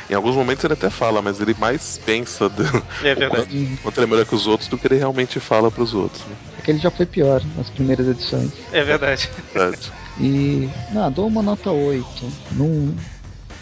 [0.10, 2.64] Em alguns momentos ele até fala, mas ele mais pensa do,
[3.04, 3.46] é verdade.
[3.46, 5.94] quanto, quanto ele é melhor que os outros do que ele realmente fala para os
[5.94, 6.24] outros.
[6.26, 6.36] Né?
[6.68, 8.52] Ele já foi pior nas primeiras edições.
[8.72, 9.30] É verdade.
[9.54, 9.92] verdade.
[10.20, 10.70] E.
[10.92, 12.06] Não, dou uma nota 8.
[12.52, 12.96] Num.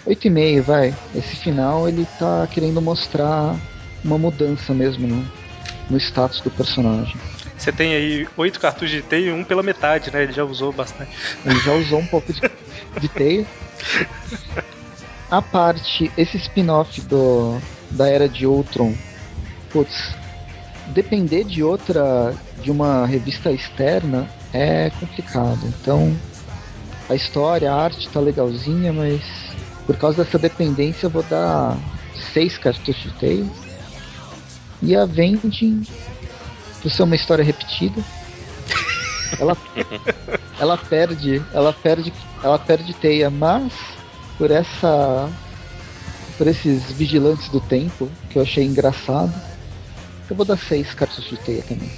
[0.08, 0.96] 8,5, vai.
[1.16, 3.56] Esse final ele tá querendo mostrar
[4.04, 5.26] uma mudança mesmo no,
[5.90, 7.16] no status do personagem.
[7.58, 10.24] Você tem aí oito cartuchos de teia e um pela metade, né?
[10.24, 11.12] Ele já usou bastante.
[11.46, 12.42] Ele já usou um pouco de,
[13.00, 13.46] de teia.
[15.32, 18.94] A parte, esse spin-off do da era de Ultron,
[19.72, 20.14] putz,
[20.88, 22.34] depender de outra,
[22.66, 25.60] de uma revista externa é complicado.
[25.80, 26.20] Então,
[27.08, 29.22] a história, a arte tá legalzinha, mas
[29.86, 31.78] por causa dessa dependência eu vou dar
[32.34, 33.46] seis cartuchos de teia.
[34.82, 35.86] E a Vending
[36.82, 38.02] por ser uma história repetida.
[39.40, 39.58] Ela,
[40.60, 43.74] ela perde, ela perde, ela perde teia, mas
[44.38, 45.30] por essa
[46.38, 49.34] por esses vigilantes do tempo que eu achei engraçado,
[50.30, 51.90] eu vou dar seis cartas de teia também.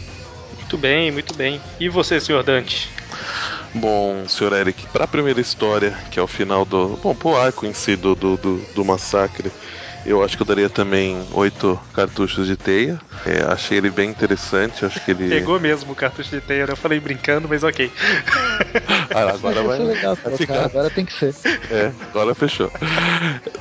[0.67, 1.61] Muito bem, muito bem.
[1.79, 2.89] E você, senhor Dante?
[3.73, 6.99] Bom, senhor Eric, para a primeira história, que é o final do.
[7.01, 9.49] Bom, pro arco em si do, do, do, do massacre,
[10.05, 12.99] eu acho que eu daria também oito cartuchos de teia.
[13.25, 14.85] É, achei ele bem interessante.
[14.85, 15.29] Acho que ele.
[15.29, 16.71] Pegou mesmo o cartucho de teia, né?
[16.71, 17.91] Eu falei brincando, mas ok.
[19.13, 19.79] Ah, agora vai.
[19.79, 20.65] Legal, ficar.
[20.65, 21.35] Agora tem que ser.
[21.71, 22.71] É, agora fechou.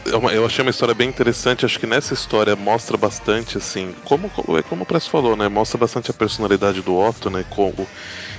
[0.05, 1.64] Eu achei uma história bem interessante.
[1.64, 5.49] Acho que nessa história mostra bastante, assim, como, como o Press falou, né?
[5.49, 7.45] Mostra bastante a personalidade do Otto, né?
[7.51, 7.87] Como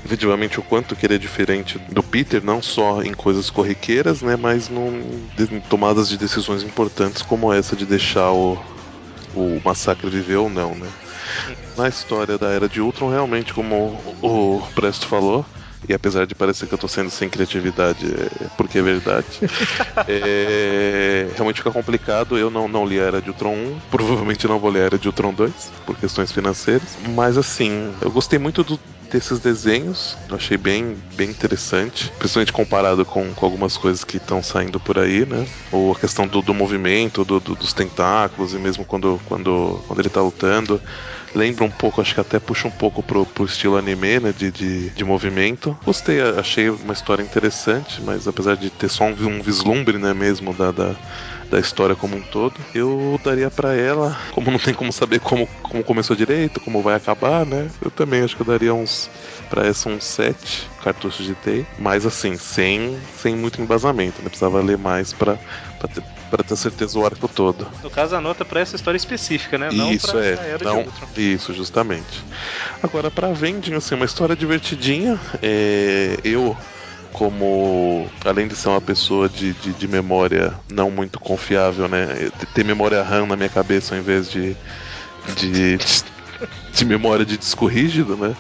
[0.07, 4.37] efetivamente o quanto que ele é diferente do Peter, não só em coisas corriqueiras, né?
[4.37, 8.57] Mas num, em tomadas de decisões importantes como essa de deixar o,
[9.35, 10.87] o massacre viver ou não, né?
[11.75, 15.45] Na história da Era de Ultron, realmente, como o Presto falou,
[15.87, 19.39] e apesar de parecer que eu tô sendo sem criatividade, é porque é verdade.
[20.07, 22.37] é, realmente fica complicado.
[22.37, 24.99] Eu não, não li a Era de Ultron 1, provavelmente não vou ler a Era
[24.99, 26.97] de Ultron 2, por questões financeiras.
[27.15, 28.79] Mas assim, eu gostei muito do,
[29.11, 30.17] desses desenhos.
[30.29, 34.97] Eu achei bem, bem interessante, principalmente comparado com, com algumas coisas que estão saindo por
[34.99, 35.45] aí, né?
[35.71, 39.99] Ou a questão do, do movimento, do, do, dos tentáculos, e mesmo quando, quando, quando
[39.99, 40.81] ele tá lutando.
[41.35, 44.33] Lembra um pouco, acho que até puxa um pouco pro, pro estilo anime, né?
[44.37, 45.77] De, de, de movimento.
[45.85, 50.53] Gostei, achei uma história interessante, mas apesar de ter só um, um vislumbre, né, mesmo
[50.53, 50.95] da, da
[51.49, 52.55] da história como um todo.
[52.73, 56.95] Eu daria para ela, como não tem como saber como, como começou direito, como vai
[56.95, 57.69] acabar, né?
[57.81, 59.09] Eu também acho que eu daria uns
[59.49, 64.29] para essa uns 7 cartuchos de TEI, mas assim, sem, sem muito embasamento, né?
[64.29, 65.37] Precisava ler mais para
[66.29, 67.67] para ter certeza o arco todo.
[67.83, 69.69] No caso, a nota para essa história específica, né?
[69.71, 72.23] Não isso é, não, isso justamente.
[72.81, 75.19] Agora para Vending, assim, uma história divertidinha.
[75.41, 76.55] É, eu
[77.13, 82.29] como além de ser uma pessoa de, de, de, memória não muito confiável, né?
[82.53, 84.55] Ter memória RAM na minha cabeça ao invés de,
[85.35, 85.77] de,
[86.73, 88.35] de memória de disco rígido, né?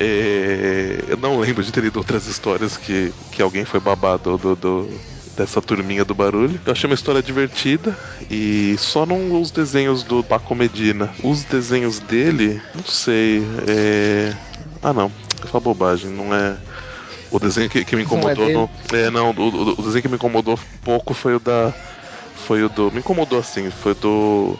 [0.00, 4.56] É, eu não lembro de ter lido outras histórias que, que alguém foi babado do,
[4.56, 5.00] do,
[5.36, 6.58] dessa turminha do barulho.
[6.64, 7.96] Eu achei uma história divertida
[8.30, 11.12] e só não os desenhos do Paco Medina.
[11.22, 13.42] Os desenhos dele, não sei.
[13.68, 14.34] É...
[14.82, 15.12] Ah, não.
[15.44, 16.56] É uma bobagem, não é.
[17.30, 18.48] O desenho que, que me incomodou.
[18.48, 21.72] Não é, é não, o, o, desenho que me incomodou pouco foi o da.
[22.46, 22.90] Foi o do.
[22.90, 24.58] Me incomodou assim, foi do.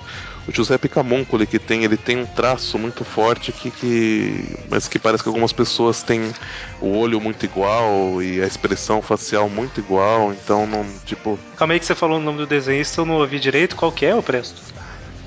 [0.48, 4.56] O Giuseppe Camuncoli que tem, ele tem um traço muito forte que, que.
[4.70, 6.32] Mas que parece que algumas pessoas têm
[6.80, 10.86] o olho muito igual e a expressão facial muito igual, então não.
[11.04, 11.38] Tipo.
[11.56, 13.74] Calma aí que você falou o nome do desenhista, eu não ouvi direito.
[13.74, 14.62] Qual que é o Presto?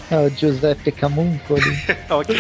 [0.09, 1.77] É o Giuseppe Camuncoli.
[2.09, 2.35] ok.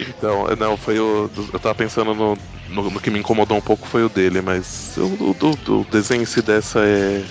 [0.00, 1.30] então, não, foi o.
[1.52, 2.38] Eu tava pensando no,
[2.70, 6.22] no, no, que me incomodou um pouco foi o dele, mas o, o, o desenho
[6.22, 7.22] em si dessa é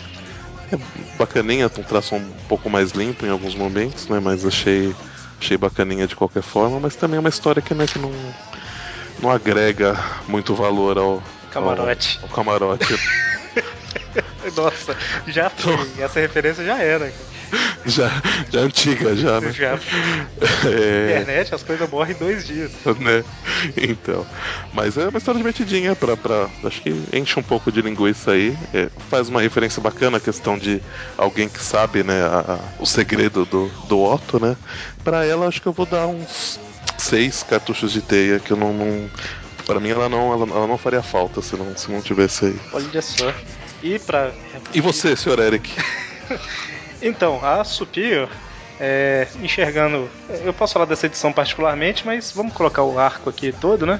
[1.17, 4.19] bacaninha, um traço um pouco mais limpo em alguns momentos, né?
[4.19, 4.95] Mas achei,
[5.39, 8.11] achei bacaninha de qualquer forma, mas também é uma história que, né, que não,
[9.21, 9.97] não agrega
[10.27, 12.19] muito valor ao camarote.
[12.21, 12.93] Ao, ao camarote.
[14.55, 14.95] Nossa,
[15.27, 15.89] já foi.
[15.97, 17.11] Essa referência já era.
[17.85, 18.09] Já,
[18.49, 19.51] já antiga, já, né?
[19.51, 19.79] Já.
[20.65, 21.19] É...
[21.19, 22.71] Internet, as coisas morrem em dois dias.
[22.99, 23.23] Né?
[23.75, 24.25] Então.
[24.73, 26.47] Mas é uma história divertidinha pra, pra.
[26.63, 28.57] Acho que enche um pouco de linguiça aí.
[28.73, 30.81] É, faz uma referência bacana a questão de
[31.17, 34.55] alguém que sabe, né, a, a, o segredo do, do Otto, né?
[35.03, 36.59] Pra ela, acho que eu vou dar uns
[36.97, 39.09] seis cartuchos de teia que eu não, não
[39.65, 42.59] para mim ela não, ela, ela, não faria falta se não, se não tivesse aí.
[42.71, 43.33] Olha só.
[43.81, 44.31] E para
[44.73, 45.69] E você, senhor Eric?
[47.03, 48.29] então, a Superior,
[48.79, 50.09] é, enxergando.
[50.43, 53.99] Eu posso falar dessa edição particularmente, mas vamos colocar o arco aqui todo, né?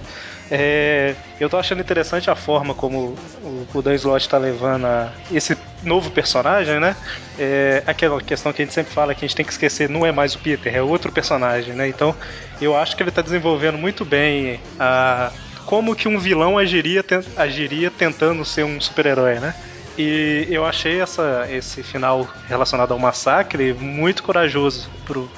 [0.51, 5.11] É, eu tô achando interessante a forma como o, o Dan Slott tá levando a,
[5.31, 6.95] esse novo personagem, né?
[7.39, 10.05] É, aquela questão que a gente sempre fala que a gente tem que esquecer, não
[10.05, 11.87] é mais o Peter, é outro personagem, né?
[11.87, 12.15] Então,
[12.61, 15.31] eu acho que ele tá desenvolvendo muito bem a,
[15.65, 17.03] como que um vilão agiria,
[17.37, 19.55] agiria tentando ser um super-herói, né?
[19.97, 24.89] E eu achei essa, esse final relacionado ao massacre muito corajoso.
[25.05, 25.29] Pro,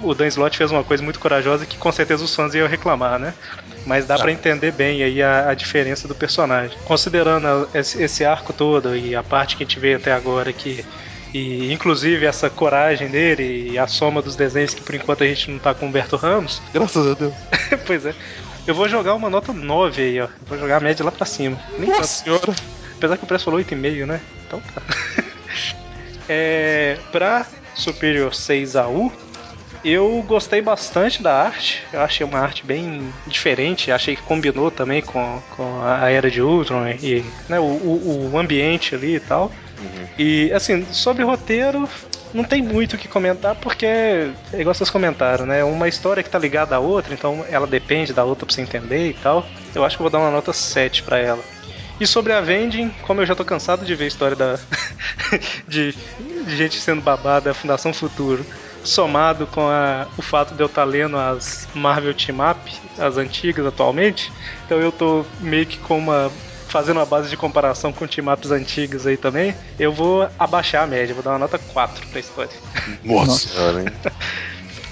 [0.00, 3.18] o Dan Slott fez uma coisa muito corajosa que com certeza os fãs iam reclamar,
[3.18, 3.34] né?
[3.86, 6.76] Mas dá para entender bem aí a, a, diferença do personagem.
[6.84, 10.84] Considerando esse, esse, arco todo e a parte que a gente vê até agora que
[11.34, 15.50] e inclusive essa coragem dele e a soma dos desenhos que por enquanto a gente
[15.50, 16.62] não tá com o Humberto Ramos.
[16.72, 17.34] Graças a Deus.
[17.86, 18.14] pois é.
[18.66, 20.28] Eu vou jogar uma nota 9 aí, ó.
[20.46, 21.58] Vou jogar a média lá pra cima.
[21.78, 22.54] Nem Nossa senhora.
[23.02, 24.20] Apesar que o preço falou 8,5, né?
[24.46, 24.82] Então tá.
[26.28, 27.44] é, pra
[27.74, 29.10] Superior 6AU,
[29.84, 31.82] eu gostei bastante da arte.
[31.92, 33.90] Eu achei uma arte bem diferente.
[33.90, 38.38] Achei que combinou também com, com a era de Ultron e né, o, o, o
[38.38, 39.50] ambiente ali e tal.
[39.80, 40.06] Uhum.
[40.16, 41.88] E assim, sobre roteiro,
[42.32, 45.64] não tem muito o que comentar, porque é igual vocês comentaram, né?
[45.64, 49.10] Uma história que tá ligada à outra, então ela depende da outra pra você entender
[49.10, 49.44] e tal.
[49.74, 51.42] Eu acho que eu vou dar uma nota 7 para ela.
[52.02, 54.58] E sobre a Vending, como eu já tô cansado de ver a história da
[55.68, 55.92] de,
[56.44, 58.44] de gente sendo babada da Fundação Futuro,
[58.82, 63.18] somado com a, o fato de eu estar tá lendo as Marvel Team Up, as
[63.18, 64.32] antigas atualmente,
[64.66, 66.28] então eu tô meio que com uma
[66.66, 71.14] fazendo uma base de comparação com team-ups antigos aí também, eu vou abaixar a média,
[71.14, 72.50] vou dar uma nota 4 pra história.
[73.04, 73.88] Nossa senhora, hein?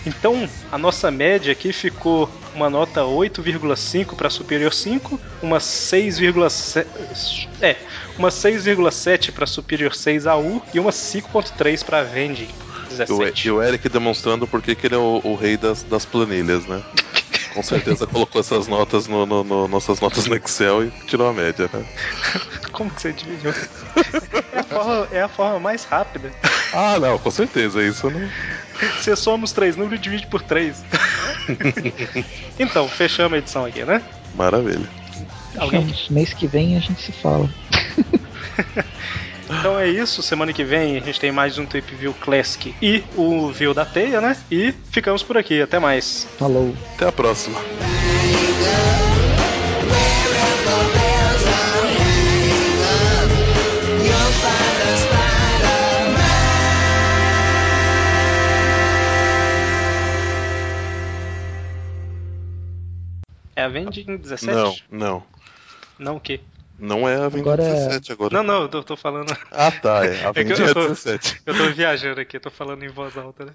[0.06, 7.76] Então, a nossa média aqui ficou uma nota 8,5 para Superior 5, uma 6,7 é,
[8.18, 12.48] uma 6,7 para Superior 6 AU e uma 5.3 para Vendi.
[13.44, 16.82] E o Eric demonstrando porque que ele é o, o rei das, das planilhas, né?
[17.54, 21.32] Com certeza colocou essas notas no, no, no, nossas notas no Excel e tirou a
[21.32, 21.84] média, né?
[22.72, 23.52] Como que você dividiu?
[24.52, 26.30] É a forma, é a forma mais rápida.
[26.72, 28.28] Ah, não, com certeza, isso não.
[28.98, 30.84] Você soma os três números e divide por três.
[32.58, 34.00] então, fechamos a edição aqui, né?
[34.34, 34.88] Maravilha.
[35.58, 35.92] Alguém?
[36.08, 37.50] Mês que vem a gente se fala.
[39.58, 40.22] Então é isso.
[40.22, 43.84] Semana que vem a gente tem mais um Trip View Classic e o View da
[43.84, 44.36] Teia, né?
[44.50, 45.60] E ficamos por aqui.
[45.60, 46.26] Até mais.
[46.38, 46.74] Falou.
[46.94, 47.58] Até a próxima.
[63.56, 64.46] É a Vending 17?
[64.46, 65.22] Não, não.
[65.98, 66.40] Não o quê?
[66.80, 68.34] Não é a Vending Agora é- 17 agora.
[68.34, 69.36] Não, não, eu tô, tô falando.
[69.50, 70.04] Ah, tá.
[70.04, 71.42] É a É que Vending eu tô- 17.
[71.46, 73.52] Eu tô viajando aqui, eu tô falando em voz alta, né?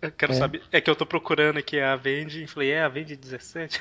[0.00, 0.36] Eu quero É.
[0.36, 0.62] saber.
[0.72, 3.80] É que eu tô procurando aqui a Vendi e falei, é a Vendi 17?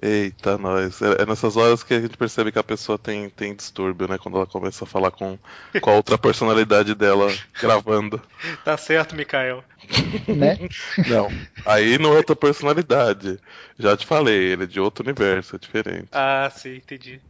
[0.00, 1.02] Eita, nós.
[1.02, 4.16] É, é nessas horas que a gente percebe que a pessoa tem, tem distúrbio, né?
[4.16, 5.38] Quando ela começa a falar com,
[5.80, 8.20] com a outra personalidade dela gravando.
[8.64, 9.62] Tá certo, Mikael.
[10.26, 10.58] Né?
[11.08, 11.28] Não.
[11.66, 13.38] Aí não é outra personalidade.
[13.78, 16.08] Já te falei, ele é de outro universo, é diferente.
[16.12, 17.20] Ah, sim, entendi.